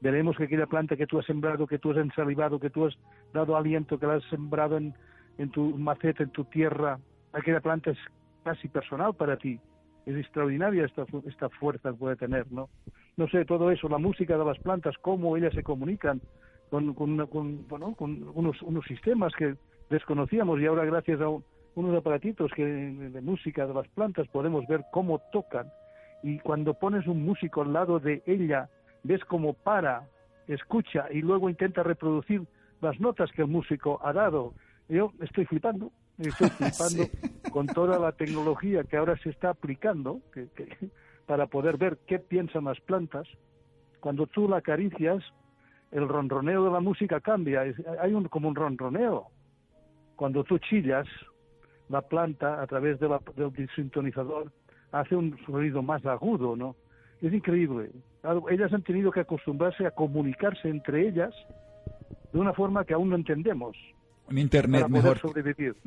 [0.02, 2.98] veremos que aquella planta que tú has sembrado, que tú has ensalivado, que tú has
[3.34, 4.96] dado aliento, que la has sembrado en,
[5.38, 6.98] en tu maceta, en tu tierra,
[7.34, 7.98] aquella planta es
[8.44, 9.60] casi personal para ti.
[10.06, 12.70] Es extraordinaria esta, esta fuerza que puede tener, ¿no?
[13.18, 16.22] No sé, todo eso, la música de las plantas, cómo ellas se comunican
[16.70, 19.56] con, con, con, bueno, con unos, unos sistemas que
[19.90, 21.28] desconocíamos y ahora gracias a
[21.76, 25.68] unos aparatitos que, de música de las plantas podemos ver cómo tocan.
[26.24, 28.70] Y cuando pones un músico al lado de ella,
[29.04, 30.08] ves cómo para,
[30.48, 32.44] escucha y luego intenta reproducir
[32.82, 34.54] las notas que el músico ha dado.
[34.90, 35.92] Yo estoy flipando,
[36.28, 37.04] estoy flipando
[37.52, 40.22] con toda la tecnología que ahora se está aplicando
[41.26, 43.28] para poder ver qué piensan las plantas.
[44.00, 45.24] Cuando tú la acaricias,
[45.92, 47.62] el ronroneo de la música cambia,
[48.02, 49.28] hay un, como un ronroneo.
[50.16, 51.08] Cuando tú chillas,
[51.88, 54.52] la planta a través de del sintonizador
[54.92, 56.76] hace un sonido más agudo, ¿no?
[57.22, 57.92] Es increíble.
[58.50, 61.34] Ellas han tenido que acostumbrarse a comunicarse entre ellas
[62.32, 63.76] de una forma que aún no entendemos.
[64.30, 65.20] Un Internet mejor.
[65.20, 65.76] Sobrevivir.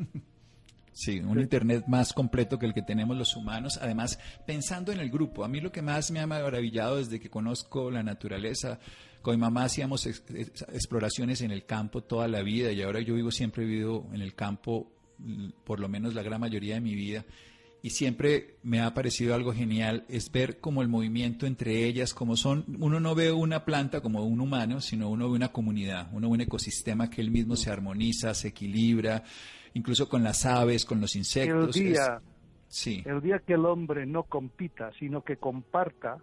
[0.94, 3.78] Sí, un Internet más completo que el que tenemos los humanos.
[3.80, 7.30] Además, pensando en el grupo, a mí lo que más me ha maravillado desde que
[7.30, 8.78] conozco la naturaleza,
[9.22, 13.30] con mi mamá hacíamos exploraciones en el campo toda la vida y ahora yo vivo
[13.30, 14.92] siempre he vivido en el campo
[15.64, 17.24] por lo menos la gran mayoría de mi vida
[17.82, 22.36] y siempre me ha parecido algo genial es ver como el movimiento entre ellas, como
[22.36, 26.28] son, uno no ve una planta como un humano, sino uno ve una comunidad, uno
[26.28, 29.24] ve un ecosistema que él mismo se armoniza, se equilibra,
[29.74, 31.76] incluso con las aves, con los insectos.
[31.76, 32.22] El día,
[32.68, 33.02] sí.
[33.04, 36.18] el día que el hombre no compita, sino que comparta,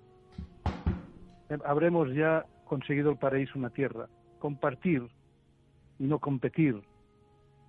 [1.50, 4.08] eh, habremos ya conseguido el paraíso en la tierra.
[4.40, 5.04] Compartir
[6.00, 6.82] y no competir.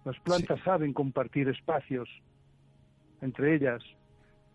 [0.05, 2.09] Las plantas saben compartir espacios,
[3.21, 3.83] entre ellas,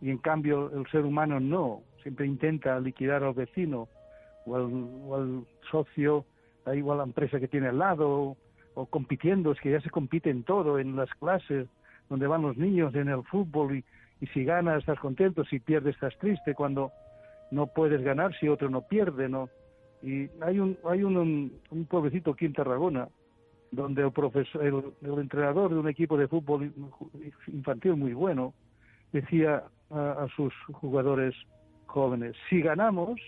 [0.01, 1.82] y en cambio el ser humano no.
[2.01, 3.88] siempre intenta liquidar al vecino
[4.45, 6.25] o al, socio,
[6.65, 8.38] da igual la empresa que tiene al lado,
[8.75, 11.67] o, compitiendo, es que ya se compite en todo, en las clases
[12.10, 13.84] donde van los niños, en el fútbol, y,
[14.21, 16.91] y si ganas estás contento, si pierdes estás triste, cuando
[17.49, 19.49] no puedes ganar si otro no pierde, ¿no?
[20.04, 23.08] Y hay un, hay un, un pueblecito aquí en Tarragona,
[23.76, 26.74] donde el, profesor, el, entrenador de un equipo de fútbol
[27.48, 28.54] infantil muy bueno
[29.12, 31.36] decía a, sus jugadores
[31.86, 33.20] jóvenes, si ganamos,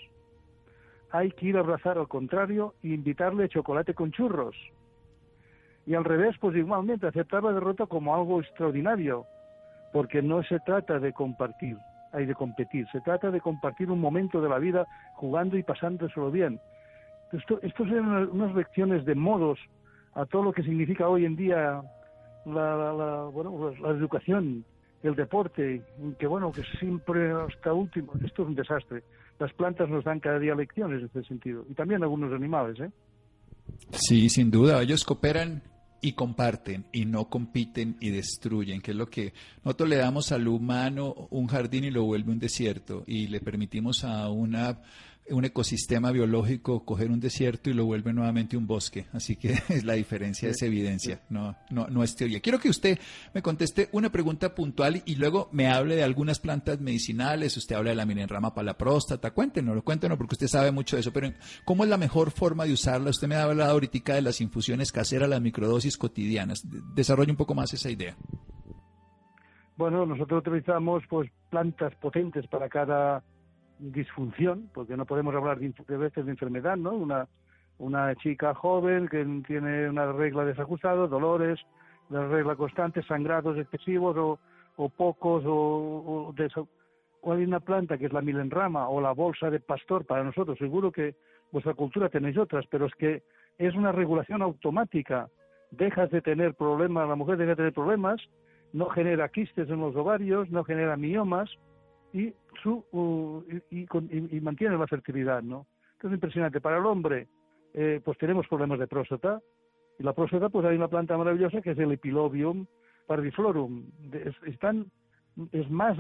[1.12, 4.56] hay que ir a abrazar al contrario e invitarle chocolate con churros.
[5.86, 9.26] Y al revés, pues igualmente, aceptar la derrota como algo extraordinario,
[9.94, 11.78] porque no se trata de compartir,
[12.12, 16.30] hay de competir, se trata de compartir un momento de la vida jugando y pasándoselo
[16.30, 16.60] bien.
[17.32, 19.60] Esto, esto son unas lecciones de modos
[20.18, 21.82] a todo lo que significa hoy en día
[22.46, 24.66] la, bueno, la educación,
[25.04, 25.82] el deporte,
[26.18, 29.04] que bueno, que siempre hasta último, esto es un desastre.
[29.40, 32.90] Las plantas nos dan cada día lecciones en este sentido, y también algunos animales, ¿eh?
[33.92, 35.62] Sí, sin duda, ellos cooperan
[36.02, 40.48] y comparten y no compiten y destruyen, que es lo que nosotros le damos al
[40.48, 44.80] humano un jardín y lo vuelve un desierto y le permitimos a una
[45.30, 49.08] un ecosistema biológico coger un desierto y lo vuelve nuevamente un bosque.
[49.14, 52.40] Así que es la diferencia, es evidencia, no, no, no es teoría.
[52.40, 52.98] Quiero que usted
[53.34, 57.58] me conteste una pregunta puntual y luego me hable de algunas plantas medicinales.
[57.58, 59.32] Usted habla de la milenrama para la próstata.
[59.32, 61.12] Cuéntenos, cuéntenos, porque usted sabe mucho de eso.
[61.12, 61.34] Pero
[61.66, 63.10] ¿cómo es la mejor forma de usarla?
[63.10, 66.64] Usted me ha hablado ahorita de las infusiones caseras, las microdosis cotidianas.
[66.96, 68.16] Desarrolle un poco más esa idea.
[69.78, 73.24] Bueno, nosotros utilizamos pues plantas potentes para cada
[73.80, 76.92] disfunción, porque no podemos hablar de, veces de enfermedad, ¿no?
[76.92, 77.28] Una,
[77.78, 81.60] una chica joven que tiene una regla desajustada, dolores,
[82.10, 84.40] la regla constante, sangrados excesivos
[84.76, 86.34] o, pocos, o,
[87.22, 90.58] o, hay una planta que es la milenrama o la bolsa de pastor para nosotros.
[90.58, 91.16] Seguro que
[91.52, 93.24] vuestra cultura tenéis otras, pero es que
[93.58, 95.30] es una regulación automática.
[95.72, 98.22] Dejas de tener problemas, la mujer deja de tener problemas,
[98.72, 101.50] no genera quistes en los ovarios, no genera miomas,
[102.14, 105.66] y, su, y, mantiene la fertilidad, ¿no?
[106.02, 106.62] es impresionante.
[106.62, 107.28] Para el hombre,
[107.74, 109.42] eh, pues tenemos problemas de próstata,
[110.00, 112.66] y la próstata, pues hay una planta maravillosa que es el Epilobium
[113.08, 113.86] parviflorum.
[114.14, 114.36] Es,
[115.52, 115.98] es más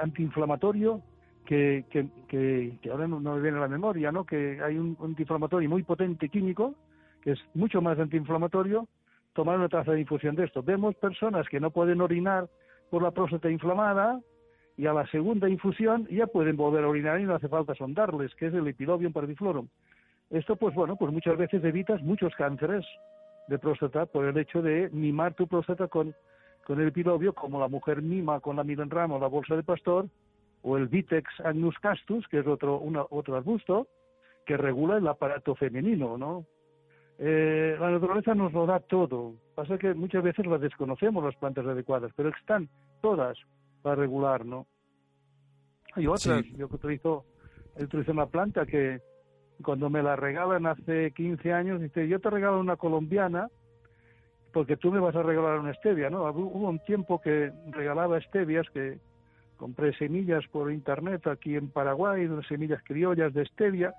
[0.00, 1.02] antiinflamatorio
[1.44, 4.24] que, que, que, ahora no, me viene a la memoria, ¿no?
[4.24, 6.74] Que hay un antiinflamatorio muy potente químico,
[7.22, 8.86] que es mucho más antiinflamatorio,
[9.32, 10.62] tomar una taza de infusión de esto.
[10.62, 12.48] Vemos personas que no pueden orinar
[12.90, 14.20] por la próstata inflamada,
[14.78, 18.32] y a la segunda infusión ya pueden volver a orinar y no hace falta sondarles,
[18.36, 19.66] que es el Epilobium parviflorum.
[20.30, 22.86] Esto, pues bueno, pues muchas veces evitas muchos cánceres
[23.48, 26.14] de próstata por el hecho de mimar tu próstata con,
[26.64, 30.06] con el epilobio, como la mujer mima con la milenrama o la bolsa de pastor,
[30.62, 33.88] o el Vitex agnus castus, que es otro, otro arbusto,
[34.46, 36.44] que regula el aparato femenino, ¿no?
[37.18, 39.34] Eh, la naturaleza nos lo da todo.
[39.56, 42.68] Pasa que muchas veces las desconocemos las plantas adecuadas, pero están
[43.00, 43.36] todas
[43.88, 44.66] para regular, ¿no?
[45.94, 47.24] Hay otras, yo utilizo,
[47.76, 49.00] utilizo una planta que
[49.64, 53.48] cuando me la regalan hace 15 años, dice, yo te regalo una colombiana
[54.52, 56.24] porque tú me vas a regalar una stevia, ¿no?
[56.30, 58.98] Hubo un tiempo que regalaba stevias que
[59.56, 63.94] compré semillas por internet aquí en Paraguay, unas semillas criollas de stevia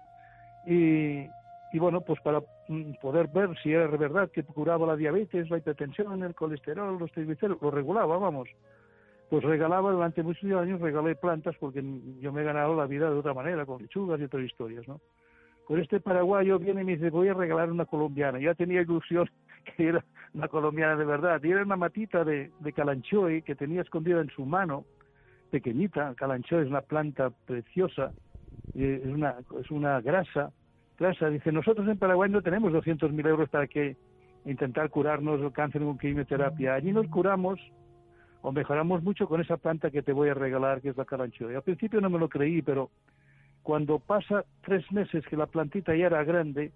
[0.67, 1.25] y,
[1.73, 5.57] y bueno, pues para mm, poder ver si era verdad que curaba la diabetes, la
[5.57, 8.49] hipertensión, el colesterol, los triglicéridos, lo regulaba, vamos
[9.29, 11.83] pues regalaba durante muchos años, regalé plantas porque
[12.19, 14.99] yo me he ganado la vida de otra manera, con lechugas y otras historias, ¿no?
[15.65, 18.39] Con este paraguayo viene y me dice, voy a regalar una colombiana.
[18.39, 19.29] Ya tenía ilusión
[19.77, 21.39] que era una colombiana de verdad.
[21.43, 24.85] Y era una matita de, de calanchoe que tenía escondida en su mano,
[25.51, 26.15] pequeñita.
[26.15, 28.11] Calanchoe es una planta preciosa,
[28.73, 30.51] es una, es una grasa.
[30.97, 31.29] grasa.
[31.29, 33.95] Dice, nosotros en Paraguay no tenemos 200.000 euros para que
[34.45, 36.73] intentar curarnos el cáncer con quimioterapia.
[36.73, 37.59] Allí nos curamos
[38.41, 41.55] o mejoramos mucho con esa planta que te voy a regalar, que es la caranchoa.
[41.55, 42.89] Al principio no me lo creí, pero
[43.63, 46.71] cuando pasa tres meses que la plantita ya era grande,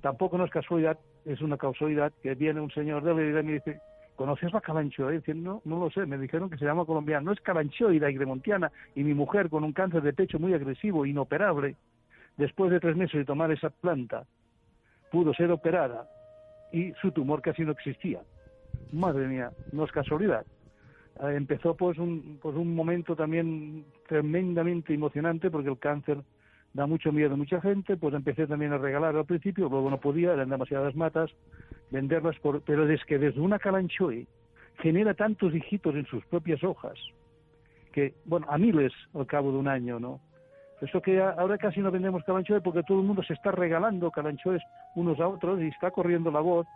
[0.00, 3.52] tampoco no es casualidad, es una causalidad, que viene un señor de la y me
[3.54, 3.80] dice,
[4.16, 5.12] ¿conoces la calanchoa?
[5.12, 7.22] Y dice, no, no lo sé, me dijeron que se llama colombiana.
[7.22, 11.06] No es calanchoida y gremontiana, y mi mujer con un cáncer de pecho muy agresivo,
[11.06, 11.76] inoperable,
[12.36, 14.24] después de tres meses de tomar esa planta,
[15.10, 16.08] pudo ser operada
[16.72, 18.20] y su tumor casi no existía.
[18.92, 20.44] Madre mía, no es casualidad.
[21.18, 26.18] Eh, empezó pues un, pues un momento también tremendamente emocionante porque el cáncer
[26.72, 29.98] da mucho miedo a mucha gente, pues empecé también a regalar al principio, luego no
[29.98, 31.30] podía, eran demasiadas matas,
[31.90, 34.26] venderlas, por, pero es que desde una calanchoe
[34.78, 36.98] genera tantos hijitos en sus propias hojas,
[37.92, 40.20] que, bueno, a miles al cabo de un año, ¿no?
[40.80, 44.62] Eso que ahora casi no vendemos calanchoe porque todo el mundo se está regalando calanchoes
[44.94, 46.66] unos a otros y está corriendo la voz,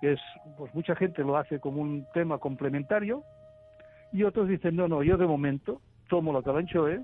[0.00, 0.20] es,
[0.56, 3.24] pues mucha gente lo hace como un tema complementario
[4.12, 7.00] y otros dicen, no, no, yo de momento tomo la calanchoe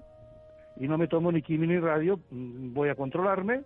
[0.77, 3.63] y no me tomo ni quimio ni radio, mm, voy a controlarme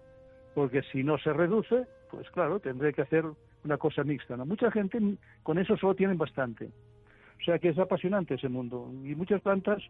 [0.54, 3.24] porque si no se reduce, pues claro, tendré que hacer
[3.64, 4.36] una cosa mixta.
[4.36, 4.44] ¿no?
[4.44, 4.98] Mucha gente
[5.42, 6.70] con eso solo tienen bastante.
[7.40, 8.90] O sea que es apasionante ese mundo.
[9.02, 9.82] Y muchas plantas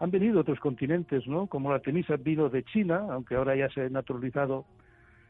[0.00, 1.46] han venido de otros continentes, ¿no?
[1.46, 4.64] Como la Artemisa vino de China, aunque ahora ya se ha naturalizado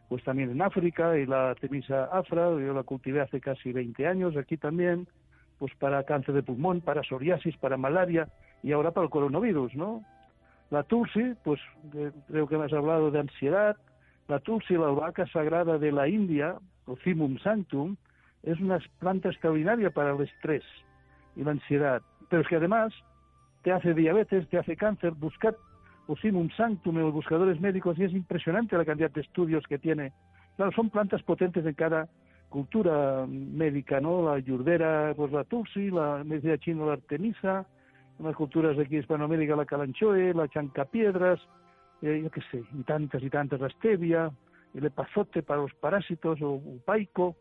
[0.08, 4.36] pues también en África, y la Artemisa afra, yo la cultivé hace casi 20 años
[4.38, 5.06] aquí también,
[5.58, 8.28] pues para cáncer de pulmón, para psoriasis, para malaria
[8.62, 10.02] y ahora para el coronavirus, ¿no?
[10.70, 11.60] La Tulsi, pues
[12.28, 13.76] creo que me has hablado de ansiedad,
[14.28, 17.96] la Tulsi, la albahaca sagrada de la India, o Cimum sanctum,
[18.42, 20.64] es una planta extraordinaria para el estrés
[21.36, 22.92] y la ansiedad, pero es que además
[23.62, 25.54] te hace diabetes, te hace cáncer, buscad
[26.08, 30.12] Ocimum sanctum en los buscadores médicos y es impresionante la cantidad de estudios que tiene.
[30.56, 32.08] Claro, son plantas potentes en cada
[32.48, 34.22] cultura médica, ¿no?
[34.22, 37.66] La yurdera, pues la tulsi, la medicina china, la artemisa,
[38.18, 41.40] en las culturas de aquí de Hispanoamérica, la calanchoe, la chancapiedras,
[42.02, 44.30] eh, yo qué sé, y tantas y tantas, la stevia,
[44.74, 47.36] el epazote para los parásitos, o upaico,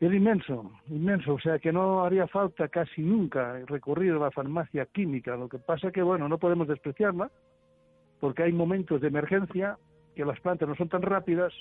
[0.00, 4.86] es inmenso, inmenso, o sea que no haría falta casi nunca recurrir a la farmacia
[4.86, 5.36] química.
[5.36, 7.30] Lo que pasa que, bueno, no podemos despreciarla,
[8.20, 9.76] porque hay momentos de emergencia
[10.14, 11.52] que las plantas no son tan rápidas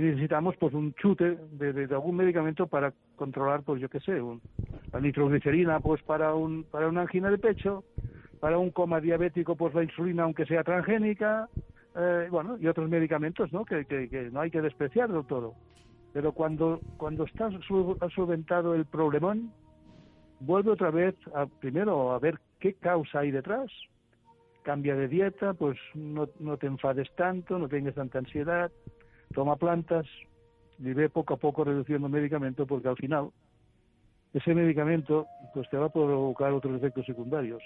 [0.00, 4.20] necesitamos pues un chute de, algún medicamento para controlar, pues yo qué sé,
[4.92, 7.84] la nitroglicerina pues para un para una angina de pecho,
[8.40, 11.48] para un coma diabético pues la insulina aunque sea transgénica,
[11.96, 13.64] eh, bueno, y otros medicamentos, ¿no?
[13.64, 15.54] Que, que, no hay que despreciar del todo.
[16.12, 19.52] Pero cuando, cuando estás has solventado el problemón,
[20.40, 23.70] vuelve otra vez a, primero a ver qué causa hay detrás.
[24.62, 28.70] Cambia de dieta, pues no, no te enfades tanto, no tengas tanta ansiedad,
[29.34, 30.06] toma plantas
[30.78, 33.30] y ve poco a poco reduciendo el medicamento porque al final
[34.32, 37.62] ese medicamento pues te va a provocar otros efectos secundarios.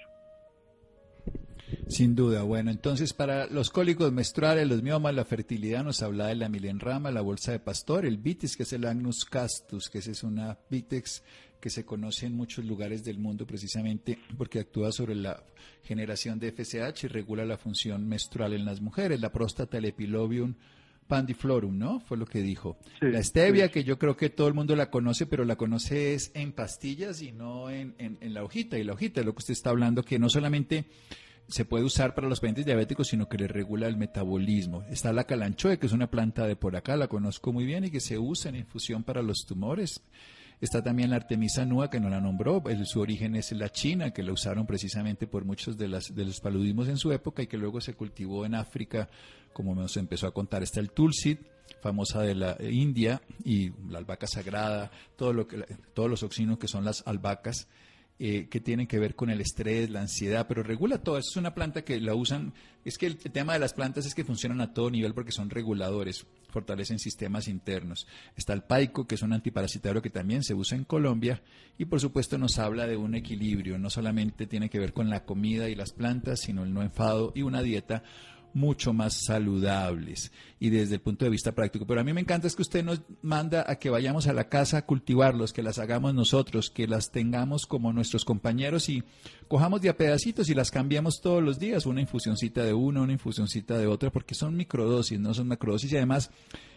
[1.89, 2.43] Sin duda.
[2.43, 7.11] Bueno, entonces para los cólicos menstruales, los miomas, la fertilidad, nos habla de la milenrama,
[7.11, 11.23] la bolsa de pastor, el vitis, que es el agnus castus, que es una vitex
[11.61, 15.43] que se conoce en muchos lugares del mundo precisamente porque actúa sobre la
[15.83, 19.21] generación de FSH y regula la función menstrual en las mujeres.
[19.21, 20.55] La próstata, el epilobium
[21.07, 22.01] pandiflorum, ¿no?
[22.01, 22.79] Fue lo que dijo.
[23.01, 26.31] la stevia, que yo creo que todo el mundo la conoce, pero la conoce es
[26.35, 28.79] en pastillas y no en, en la hojita.
[28.79, 30.87] Y la hojita es lo que usted está hablando, que no solamente
[31.49, 34.83] se puede usar para los pacientes diabéticos, sino que le regula el metabolismo.
[34.91, 37.91] Está la calanchoe, que es una planta de por acá, la conozco muy bien y
[37.91, 40.03] que se usa en infusión para los tumores.
[40.65, 44.23] Está también la Artemisa nua, que no la nombró, su origen es la China, que
[44.23, 47.59] la usaron precisamente por muchos de, las, de los paludismos en su época y que
[47.59, 49.11] luego se cultivó en África,
[49.53, 50.63] como nos empezó a contar.
[50.63, 51.39] Está el Tulsi,
[51.83, 56.67] famosa de la India, y la albahaca sagrada, todo lo que, todos los oxinos que
[56.67, 57.69] son las albahacas
[58.21, 61.19] eh, que tienen que ver con el estrés, la ansiedad, pero regula todo.
[61.19, 62.55] Es una planta que la usan.
[62.85, 65.51] Es que el, tema de las plantas es que funcionan a todo nivel porque son
[65.51, 68.07] reguladores, fortalecen sistemas internos.
[68.37, 71.43] Está el paico, que es un antiparasitario que también se usa en Colombia,
[71.77, 73.79] y por supuesto nos habla de un equilibrio.
[73.79, 77.33] No solamente tiene que ver con la comida y las plantas, sino el no enfado
[77.35, 78.05] y una dieta
[78.55, 81.87] mucho más saludables y desde el punto de vista práctico.
[81.87, 84.49] Pero a mí me encanta es que usted nos manda a que vayamos a la
[84.49, 89.03] casa a cultivarlos, que las hagamos nosotros, que las tengamos como nuestros compañeros y
[89.49, 93.13] cojamos de a pedacitos y las cambiamos todos los días, una infusioncita de uno, una
[93.13, 96.31] infusioncita de otra, porque son microdosis, no son macrodosis y además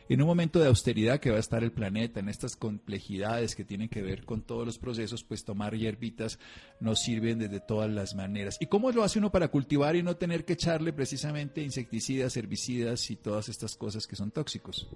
[0.09, 3.63] en un momento de austeridad que va a estar el planeta, en estas complejidades que
[3.63, 6.39] tienen que ver con todos los procesos, pues tomar hierbitas
[6.79, 8.57] nos sirven desde todas las maneras.
[8.61, 13.09] ¿Y cómo lo hace uno para cultivar y no tener que echarle precisamente insecticidas, herbicidas
[13.11, 14.89] y todas estas cosas que son tóxicos?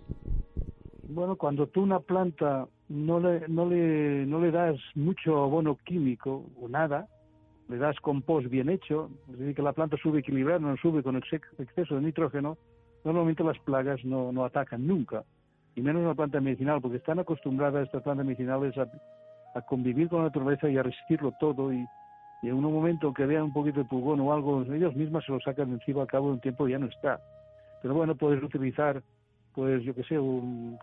[1.03, 6.45] Bueno, cuando tú una planta no le, no le, no le das mucho abono químico
[6.59, 7.07] o nada,
[7.67, 11.17] le das compost bien hecho, es decir, que la planta sube equilibrada, no sube con
[11.17, 12.57] exceso de nitrógeno,
[13.03, 15.23] normalmente las plagas no, no atacan nunca,
[15.75, 18.87] y menos una planta medicinal, porque están acostumbradas estas plantas medicinales a,
[19.55, 21.85] a convivir con la naturaleza y a resistirlo todo, y,
[22.43, 25.39] en un momento que vean un poquito de pulgón o algo, ellos mismas se lo
[25.41, 27.19] sacan de encima, al cabo de un tiempo ya no está.
[27.83, 29.03] Pero bueno, puedes utilizar,
[29.53, 30.79] pues yo que sé, un,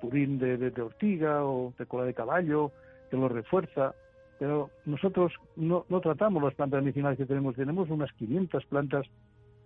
[0.00, 2.72] purín de, de, ortiga o de cola de caballo,
[3.10, 3.94] que lo refuerza,
[4.40, 9.06] pero nosotros no, no tratamos las plantas medicinales que tenemos, tenemos unas 500 plantas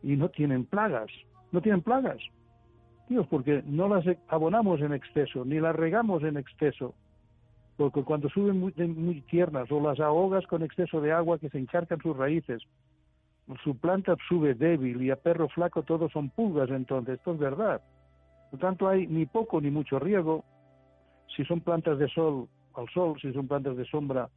[0.03, 1.11] y no tienen plagas
[1.55, 2.19] no tienen plagas.
[3.07, 6.95] Tío, porque no las abonamos en exceso, ni las regamos en exceso.
[7.77, 11.59] Porque cuando suben muy, muy tiernas o las ahogas con exceso de agua que se
[11.59, 12.61] encharcan sus raíces.
[13.63, 17.81] su planta sube débil y a perro flaco todos son pulgas, entonces esto es verdad.
[18.51, 20.45] Por tanto, hay ni poco ni mucho riego.
[21.37, 24.29] Si son plantas de sol, al sol, si son plantas de sombra,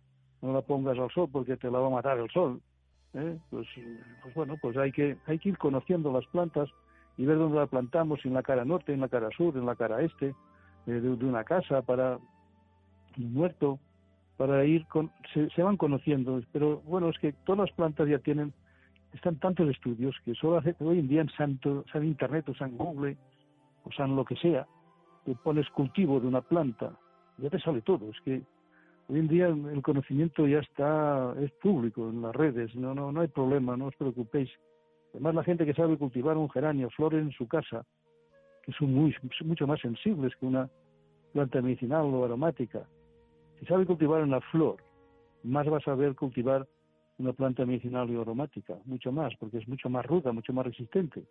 [0.43, 2.61] no la pongas al sol porque te la va a matar el sol.
[3.15, 3.39] ¿eh?
[3.49, 3.68] Pues,
[4.22, 6.70] pues, bueno, pues hay que, hay que ir conociendo las plantas
[7.18, 9.76] y ver dónde la plantamos, en la cara norte, en la cara sur, en la
[9.76, 10.36] cara este,
[10.86, 12.20] eh, de, una casa, para
[13.18, 13.80] un huerto,
[14.38, 16.39] para ir con, se, se, van conociendo.
[16.53, 18.53] Pero bueno, es que todas las plantas ya tienen,
[19.13, 22.78] están tantos estudios que solo hace, hoy en día en Santo, San Internet o San
[22.78, 23.18] Google
[23.84, 24.68] o San lo que sea,
[25.26, 26.93] te pones cultivo de una planta,
[27.39, 28.11] ya te sale todo.
[28.11, 28.43] Es que
[29.09, 33.22] hoy en día el conocimiento ya está, es público en las redes, no, no, no
[33.22, 34.51] hay problema, no os preocupéis.
[35.13, 37.85] Además la gente que sabe cultivar un geranio, flores en su casa,
[38.63, 40.69] que son muy, mucho más sensibles que una
[41.33, 42.85] planta medicinal o aromática,
[43.59, 44.77] si sabe cultivar una flor,
[45.43, 46.67] más va a saber cultivar
[47.17, 51.23] una planta medicinal y aromática, mucho más, porque es mucho más ruda, mucho más resistente.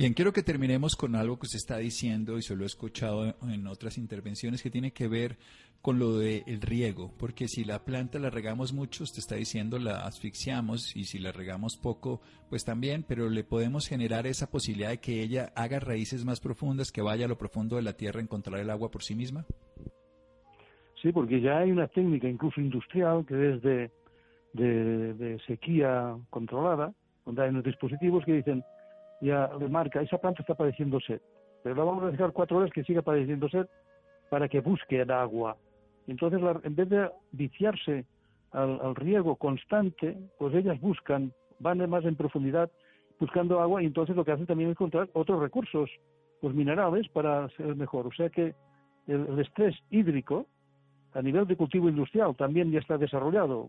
[0.00, 3.34] Bien, quiero que terminemos con algo que usted está diciendo y se lo he escuchado
[3.46, 5.36] en otras intervenciones que tiene que ver
[5.82, 10.06] con lo del riego, porque si la planta la regamos mucho, usted está diciendo la
[10.06, 15.00] asfixiamos y si la regamos poco, pues también, pero le podemos generar esa posibilidad de
[15.00, 18.22] que ella haga raíces más profundas, que vaya a lo profundo de la tierra a
[18.22, 19.44] encontrar el agua por sí misma.
[21.02, 23.90] Sí, porque ya hay una técnica incluso industrial que es de,
[24.54, 26.94] de sequía controlada,
[27.26, 28.64] donde hay unos dispositivos que dicen
[29.20, 31.20] ya le marca, esa planta está padeciendo sed,
[31.62, 33.66] pero la vamos a dejar cuatro horas que siga padeciendo sed
[34.30, 35.56] para que busque el agua.
[36.06, 38.06] Entonces, en vez de viciarse
[38.52, 42.70] al, riego constante, pues ellas buscan, van más en profundidad
[43.18, 45.90] buscando agua y entonces lo que hacen también es encontrar otros recursos,
[46.40, 48.06] los minerales, para ser mejor.
[48.06, 48.54] O sea que
[49.06, 50.46] el estrés hídrico,
[51.12, 53.68] a nivel de cultivo industrial, también ya está desarrollado.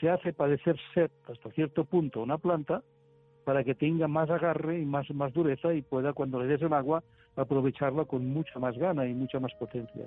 [0.00, 2.82] Se hace padecer sed hasta cierto punto una planta
[3.50, 6.72] para que tenga más agarre y más, más dureza y pueda cuando le des el
[6.72, 7.02] agua
[7.34, 10.04] aprovecharla con mucha más gana y mucha más potencia.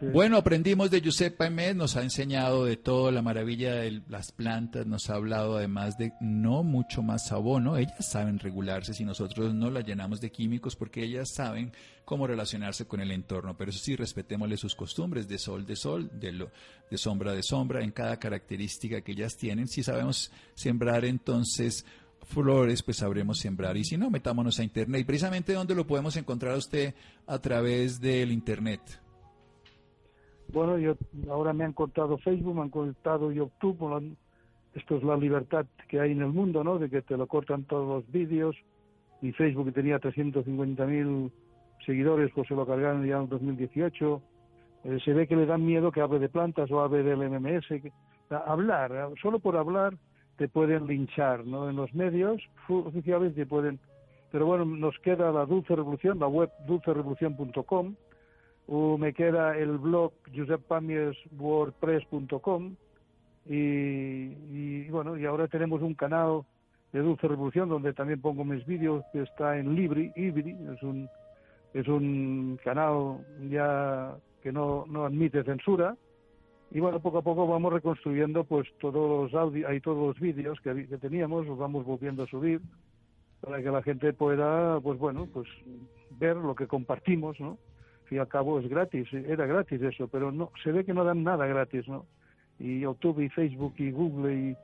[0.00, 4.86] Bueno, aprendimos de Giuseppe Aimé, nos ha enseñado de todo la maravilla de las plantas,
[4.86, 9.70] nos ha hablado además de no mucho más abono, ellas saben regularse si nosotros no
[9.70, 11.72] las llenamos de químicos porque ellas saben
[12.04, 16.10] cómo relacionarse con el entorno, pero eso sí, respetémosle sus costumbres de sol de sol,
[16.12, 16.50] de, lo,
[16.90, 21.84] de sombra de sombra, en cada característica que ellas tienen, si sabemos sembrar entonces
[22.28, 23.76] flores, pues sabremos sembrar.
[23.76, 25.00] Y si no, metámonos a Internet.
[25.00, 26.94] ¿Y precisamente dónde lo podemos encontrar a usted
[27.26, 28.80] a través del Internet?
[30.52, 30.96] Bueno, yo
[31.28, 34.16] ahora me han contado Facebook, me han contado YouTube.
[34.74, 36.78] esto es la libertad que hay en el mundo, ¿no?
[36.78, 38.56] De que te lo cortan todos los vídeos.
[39.20, 41.30] Y Facebook, que tenía 350.000
[41.84, 44.22] seguidores, pues se lo cargaron ya en 2018.
[44.84, 47.66] Eh, se ve que le dan miedo que hable de plantas o hable del MMS.
[48.30, 49.94] hablar, solo por hablar
[50.38, 51.68] te pueden linchar, ¿no?
[51.68, 53.78] En los medios oficiales te pueden...
[54.30, 57.94] Pero bueno, nos queda la Dulce Revolución, la web dulcerevolución.com,
[58.68, 62.76] o me queda el blog joseppamieswordpress.com
[63.46, 66.42] y, y bueno, y ahora tenemos un canal
[66.92, 71.08] de Dulce Revolución donde también pongo mis vídeos que está en Libri, Ibri, es un
[71.74, 73.18] es un canal
[73.50, 75.96] ya que no, no admite censura
[76.70, 80.60] y bueno, poco a poco vamos reconstruyendo pues todos los audios, hay todos los vídeos
[80.60, 82.60] que, que, teníamos, los vamos volviendo a subir
[83.40, 85.48] para que la gente pueda, pues bueno, pues
[86.18, 87.58] ver lo que compartimos, ¿no?
[88.10, 91.22] Y al cabo es gratis, era gratis eso, pero no, se ve que no dan
[91.22, 92.06] nada gratis, ¿no?
[92.58, 94.56] Y YouTube y Facebook y Google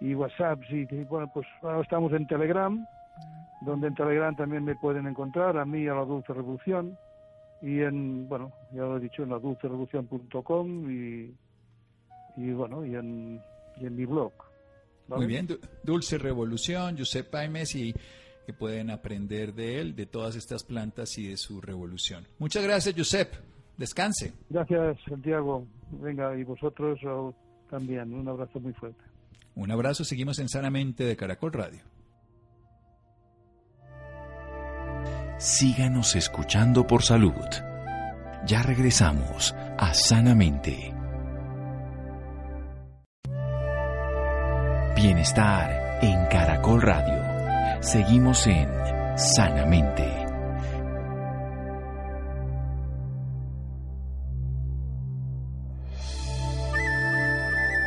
[0.00, 2.84] y, y WhatsApp, y, bueno, pues ahora estamos en Telegram,
[3.62, 6.96] donde en Telegram también me pueden encontrar, a mí a la Dulce Revolución,
[7.62, 11.34] y en, bueno, ya lo he dicho, en la dulcerevolución.com y
[12.38, 13.40] y bueno, y en,
[13.76, 14.32] en mi blog.
[15.08, 15.48] Muy bien,
[15.82, 17.94] Dulce Revolución, Josep Paimes y
[18.46, 22.26] que pueden aprender de él, de todas estas plantas y de su revolución.
[22.38, 23.34] Muchas gracias, Josep.
[23.76, 24.32] Descanse.
[24.50, 25.66] Gracias, Santiago.
[25.90, 26.98] Venga, y vosotros
[27.70, 28.12] también.
[28.12, 29.02] Un abrazo muy fuerte.
[29.54, 30.04] Un abrazo.
[30.04, 31.82] Seguimos en Sanamente de Caracol Radio.
[35.38, 37.32] Síganos escuchando por salud.
[38.46, 40.97] Ya regresamos a Sanamente.
[45.00, 47.80] Bienestar en Caracol Radio.
[47.80, 48.68] Seguimos en
[49.16, 50.04] Sanamente.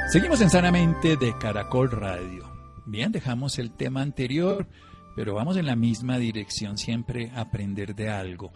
[0.07, 2.49] Seguimos en Sanamente de Caracol Radio.
[2.86, 4.66] Bien, dejamos el tema anterior,
[5.14, 8.53] pero vamos en la misma dirección, siempre aprender de algo.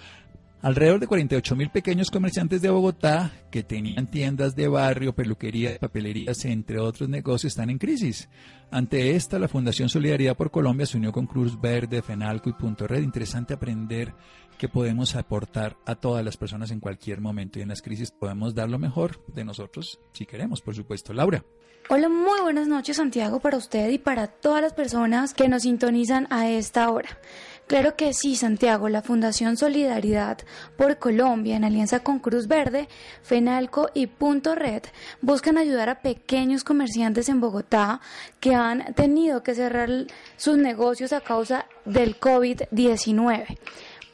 [0.65, 6.43] Alrededor de 48 mil pequeños comerciantes de Bogotá que tenían tiendas de barrio, peluquerías, papelerías,
[6.45, 8.27] entre otros negocios, están en crisis.
[8.71, 12.87] Ante esta, la Fundación Solidaridad por Colombia se unió con Cruz Verde, FENALCO y Punto
[12.87, 13.03] Red.
[13.03, 14.15] Interesante aprender
[14.57, 18.55] que podemos aportar a todas las personas en cualquier momento y en las crisis podemos
[18.55, 21.13] dar lo mejor de nosotros si queremos, por supuesto.
[21.13, 21.45] Laura.
[21.87, 26.25] Hola, muy buenas noches Santiago para usted y para todas las personas que nos sintonizan
[26.31, 27.19] a esta hora.
[27.67, 30.37] Claro que sí, Santiago, la Fundación Solidaridad
[30.77, 32.87] por Colombia, en alianza con Cruz Verde,
[33.23, 34.83] FENALCO y Punto Red,
[35.21, 38.01] buscan ayudar a pequeños comerciantes en Bogotá
[38.39, 39.89] que han tenido que cerrar
[40.37, 43.57] sus negocios a causa del COVID-19.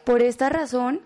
[0.05, 1.01] Por esta razón,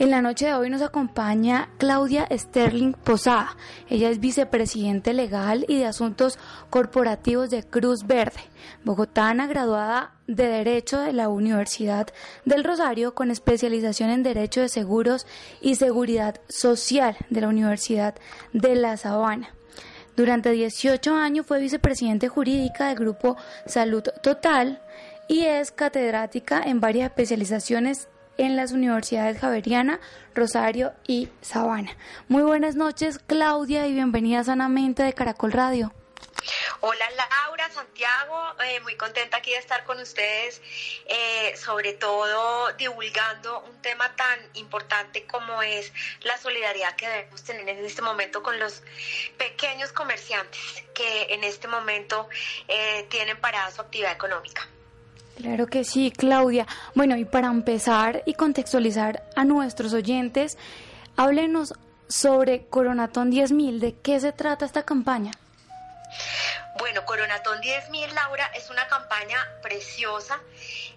[0.00, 3.54] en la noche de hoy nos acompaña Claudia Sterling Posada.
[3.90, 6.38] Ella es vicepresidente legal y de asuntos
[6.70, 8.40] corporativos de Cruz Verde,
[8.82, 12.08] bogotana, graduada de Derecho de la Universidad
[12.46, 15.26] del Rosario con especialización en Derecho de Seguros
[15.60, 18.14] y Seguridad Social de la Universidad
[18.54, 19.50] de La Sabana.
[20.16, 23.36] Durante 18 años fue vicepresidente jurídica del Grupo
[23.66, 24.80] Salud Total
[25.28, 28.08] y es catedrática en varias especializaciones
[28.40, 30.00] en las universidades Javeriana,
[30.34, 31.94] Rosario y Sabana.
[32.28, 35.92] Muy buenas noches, Claudia, y bienvenida sanamente de Caracol Radio.
[36.80, 40.62] Hola Laura, Santiago, eh, muy contenta aquí de estar con ustedes,
[41.04, 47.68] eh, sobre todo divulgando un tema tan importante como es la solidaridad que debemos tener
[47.68, 48.82] en este momento con los
[49.36, 52.26] pequeños comerciantes que en este momento
[52.68, 54.66] eh, tienen parada su actividad económica.
[55.40, 56.66] Claro que sí, Claudia.
[56.94, 60.58] Bueno, y para empezar y contextualizar a nuestros oyentes,
[61.16, 61.72] háblenos
[62.10, 63.78] sobre Coronatón 10.000.
[63.78, 65.32] ¿De qué se trata esta campaña?
[66.78, 70.38] Bueno, Coronatón 10.000, Laura, es una campaña preciosa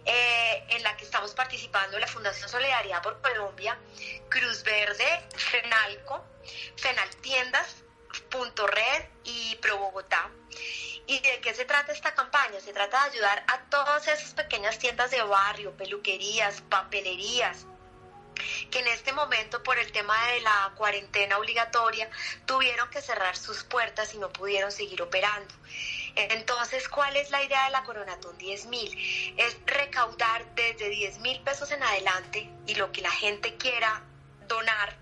[0.04, 3.78] eh, en la que estamos participando la Fundación Solidaridad por Colombia,
[4.28, 5.06] Cruz Verde,
[5.38, 6.22] FENALCO,
[6.76, 7.84] FENAL Tiendas,
[8.68, 10.30] Red y Pro Bogotá.
[11.06, 12.60] ¿Y de qué se trata esta campaña?
[12.62, 17.66] Se trata de ayudar a todas esas pequeñas tiendas de barrio, peluquerías, papelerías,
[18.72, 22.10] que en este momento por el tema de la cuarentena obligatoria
[22.46, 25.54] tuvieron que cerrar sus puertas y no pudieron seguir operando.
[26.16, 29.34] Entonces, ¿cuál es la idea de la Coronatón 10 mil?
[29.38, 34.04] Es recaudar desde 10 mil pesos en adelante y lo que la gente quiera
[34.48, 34.96] donar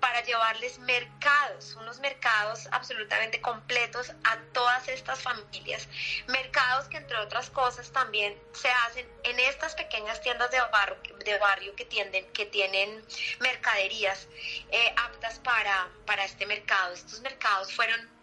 [0.00, 5.88] para llevarles mercados, unos mercados absolutamente completos a todas estas familias.
[6.26, 11.38] Mercados que entre otras cosas también se hacen en estas pequeñas tiendas de barrio, de
[11.38, 13.04] barrio que, tienden, que tienen
[13.40, 14.28] mercaderías
[14.70, 16.94] eh, aptas para, para este mercado.
[16.94, 18.18] Estos mercados fueron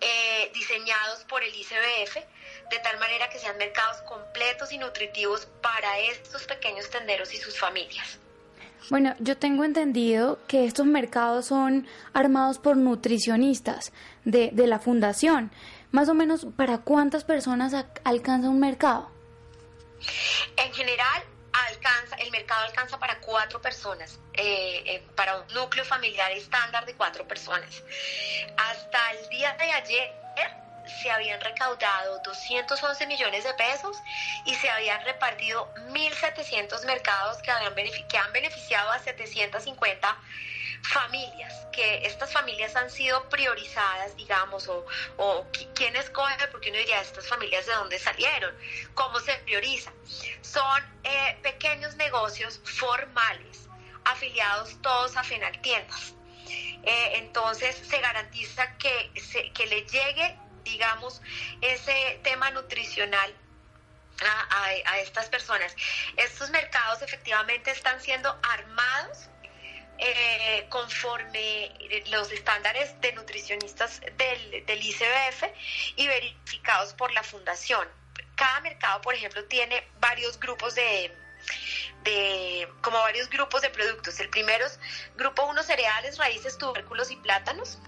[0.00, 2.16] eh, diseñados por el ICBF
[2.70, 7.58] de tal manera que sean mercados completos y nutritivos para estos pequeños tenderos y sus
[7.58, 8.18] familias.
[8.90, 13.92] Bueno, yo tengo entendido que estos mercados son armados por nutricionistas
[14.24, 15.50] de, de la fundación.
[15.90, 17.74] Más o menos, ¿para cuántas personas
[18.04, 19.10] alcanza un mercado?
[20.56, 21.22] En general,
[21.52, 26.94] alcanza, el mercado alcanza para cuatro personas, eh, eh, para un núcleo familiar estándar de
[26.94, 27.82] cuatro personas.
[28.56, 30.22] Hasta el día de ayer
[30.86, 33.96] se habían recaudado 211 millones de pesos
[34.44, 37.74] y se habían repartido 1.700 mercados que, habían
[38.08, 40.18] que han beneficiado a 750
[40.82, 44.84] familias, que estas familias han sido priorizadas, digamos, o,
[45.16, 48.54] o quién escoge, porque uno diría, estas familias de dónde salieron,
[48.94, 49.92] cómo se prioriza.
[50.40, 53.68] Son eh, pequeños negocios formales,
[54.04, 56.14] afiliados todos a FENAL Tiendas.
[56.84, 61.20] Eh, entonces se garantiza que, se, que le llegue digamos,
[61.60, 63.34] ese tema nutricional
[64.20, 65.74] a, estas personas.
[66.16, 69.28] Estos mercados efectivamente están siendo armados
[69.98, 71.72] eh, conforme
[72.10, 75.44] los estándares de nutricionistas del, del ICBF
[75.96, 77.86] y verificados por la fundación.
[78.36, 81.14] Cada mercado, por ejemplo, tiene varios grupos de,
[82.04, 84.18] de como varios grupos de productos.
[84.20, 84.78] El primero es
[85.16, 87.78] grupo 1 cereales, raíces, tubérculos y plátanos.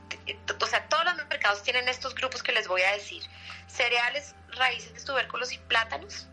[0.60, 3.22] O sea, todos los mercados tienen estos grupos que les voy a decir.
[3.66, 6.26] Cereales, raíces, tubérculos y plátanos.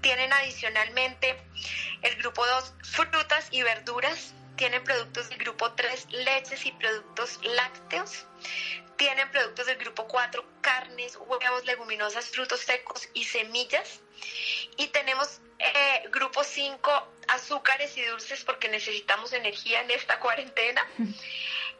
[0.00, 1.36] Tienen adicionalmente
[2.02, 4.34] el grupo 2 frutas y verduras.
[4.56, 8.26] Tienen productos del grupo 3 leches y productos lácteos.
[8.96, 14.00] Tienen productos del grupo 4 carnes, huevos, leguminosas, frutos secos y semillas.
[14.76, 20.86] Y tenemos eh, grupo 5, azúcares y dulces porque necesitamos energía en esta cuarentena.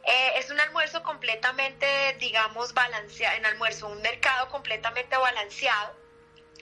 [0.03, 5.95] Eh, es un almuerzo completamente, digamos, balanceado, en almuerzo, un mercado completamente balanceado.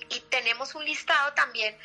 [0.09, 1.77] Y tenemos un listado también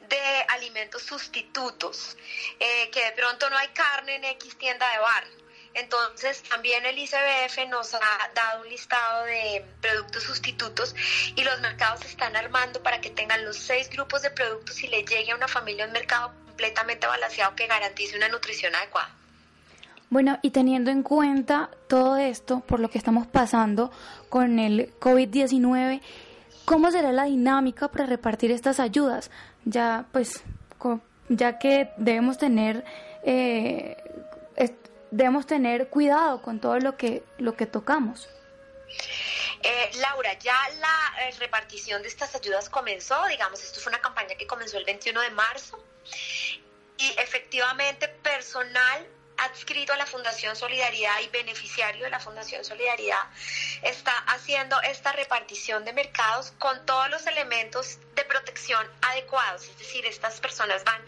[0.00, 2.16] de alimentos sustitutos,
[2.60, 5.24] eh, que de pronto no hay carne en X tienda de bar
[5.74, 10.94] Entonces, también el ICBF nos ha dado un listado de productos sustitutos
[11.34, 14.88] y los mercados se están armando para que tengan los seis grupos de productos y
[14.88, 19.10] le llegue a una familia un mercado completamente balanceado que garantice una nutrición adecuada.
[20.08, 23.90] Bueno, y teniendo en cuenta todo esto, por lo que estamos pasando
[24.28, 26.00] con el COVID-19,
[26.64, 29.32] ¿cómo será la dinámica para repartir estas ayudas?
[29.64, 30.44] Ya, pues,
[31.28, 32.84] ya que debemos tener
[33.24, 33.96] eh,
[35.10, 38.28] debemos tener cuidado con todo lo que, lo que tocamos.
[39.62, 44.34] Eh, Laura, ya la eh, repartición de estas ayudas comenzó, digamos, esto fue una campaña
[44.36, 45.82] que comenzó el 21 de marzo
[46.98, 53.22] y efectivamente personal adscrito a la Fundación Solidaridad y beneficiario de la Fundación Solidaridad
[53.82, 60.06] está haciendo esta repartición de mercados con todos los elementos de protección adecuados, es decir,
[60.06, 61.02] estas personas van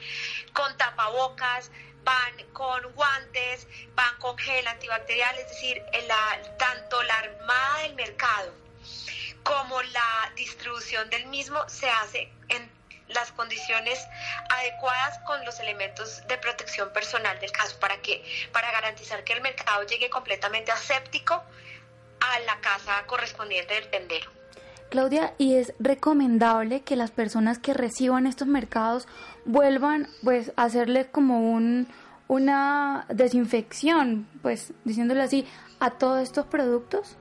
[0.52, 1.70] con tapabocas,
[2.02, 5.82] van con guantes, van con gel antibacterial, es decir,
[6.58, 8.54] tanto la armada del mercado
[9.42, 12.76] como la distribución del mismo se hace en
[13.08, 14.06] las condiciones
[14.50, 19.42] adecuadas con los elementos de protección personal del caso para que para garantizar que el
[19.42, 21.42] mercado llegue completamente aséptico
[22.20, 24.30] a la casa correspondiente del tendero.
[24.90, 29.08] Claudia, ¿y es recomendable que las personas que reciban estos mercados
[29.44, 31.88] vuelvan pues a hacerle como un
[32.28, 35.46] una desinfección, pues diciéndole así,
[35.78, 37.16] a todos estos productos?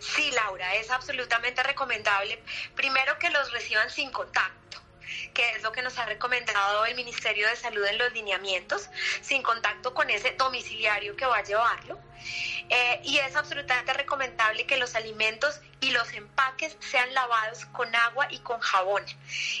[0.00, 2.42] Sí, Laura, es absolutamente recomendable.
[2.74, 4.65] Primero que los reciban sin contacto
[5.34, 8.88] que es lo que nos ha recomendado el Ministerio de Salud en los lineamientos,
[9.20, 11.98] sin contacto con ese domiciliario que va a llevarlo.
[12.68, 18.26] Eh, y es absolutamente recomendable que los alimentos y los empaques sean lavados con agua
[18.30, 19.04] y con jabón.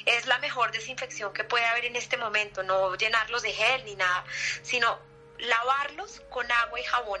[0.04, 3.94] Es la mejor desinfección que puede haber en este momento, no llenarlos de gel ni
[3.94, 4.24] nada,
[4.62, 4.98] sino
[5.38, 7.20] lavarlos con agua y jabón.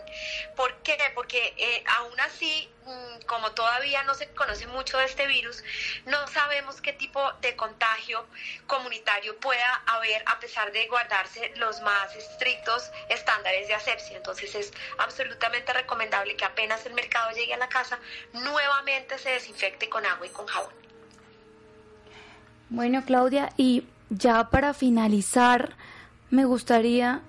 [0.56, 0.96] ¿Por qué?
[1.14, 5.62] Porque eh, aún así, mm, como todavía no se conoce mucho de este virus,
[6.06, 8.26] no sabemos qué tipo de contagio
[8.66, 14.16] comunitario pueda haber a pesar de guardarse los más estrictos estándares de asepsia.
[14.16, 17.98] Entonces es absolutamente recomendable que apenas el mercado llegue a la casa,
[18.32, 20.72] nuevamente se desinfecte con agua y con jabón.
[22.68, 25.76] Bueno, Claudia, y ya para finalizar,
[26.30, 27.22] me gustaría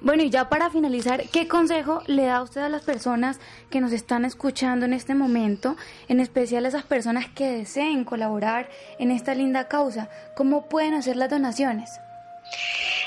[0.00, 3.40] bueno, y ya para finalizar, ¿qué consejo le da usted a las personas
[3.70, 5.76] que nos están escuchando en este momento,
[6.08, 8.68] en especial a esas personas que deseen colaborar
[8.98, 10.08] en esta linda causa?
[10.36, 11.90] ¿Cómo pueden hacer las donaciones?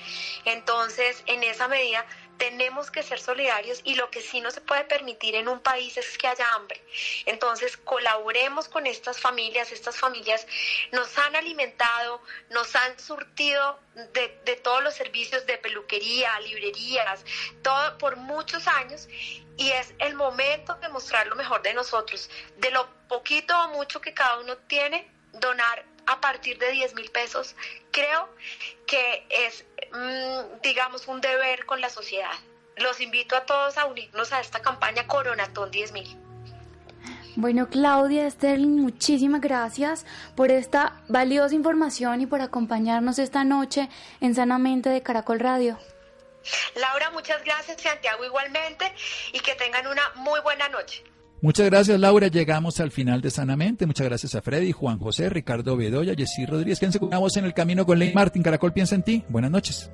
[0.46, 2.06] Entonces, en esa medida,
[2.42, 5.96] tenemos que ser solidarios y lo que sí no se puede permitir en un país
[5.98, 6.84] es que haya hambre.
[7.28, 9.72] Entonces, colaboremos con estas familias.
[9.72, 10.48] Estas familias
[10.92, 12.20] nos han alimentado,
[12.50, 13.80] nos han surtido
[14.14, 14.30] de,
[14.64, 17.24] todos los servicios de peluquería, librerías,
[17.62, 19.08] todo por muchos años
[19.58, 22.28] y es el momento de mostrar lo mejor de nosotros,
[22.58, 27.10] de lo poquito o mucho que cada uno tiene, donar a partir de 10 mil
[27.12, 27.56] pesos,
[27.92, 28.30] creo
[28.86, 32.34] que es, mm, digamos, un deber con la sociedad.
[32.78, 36.18] Los invito a todos a unirnos a esta campaña Coronatón 10 mil.
[37.36, 43.90] Bueno, Claudia Sterling, muchísimas gracias por esta valiosa información y por acompañarnos esta noche
[44.20, 45.80] en Sanamente de Caracol Radio.
[46.76, 48.94] Laura, muchas gracias, Santiago igualmente,
[49.32, 51.04] y que tengan una muy buena noche.
[51.42, 52.28] Muchas gracias, Laura.
[52.28, 53.88] Llegamos al final de Sanamente.
[53.88, 56.80] Muchas gracias a Freddy, Juan José, Ricardo Bedoya, Jessy Rodríguez.
[56.80, 58.44] Quédense con una en el camino con Ley Martín.
[58.44, 59.24] Caracol piensa en ti.
[59.28, 59.92] Buenas noches.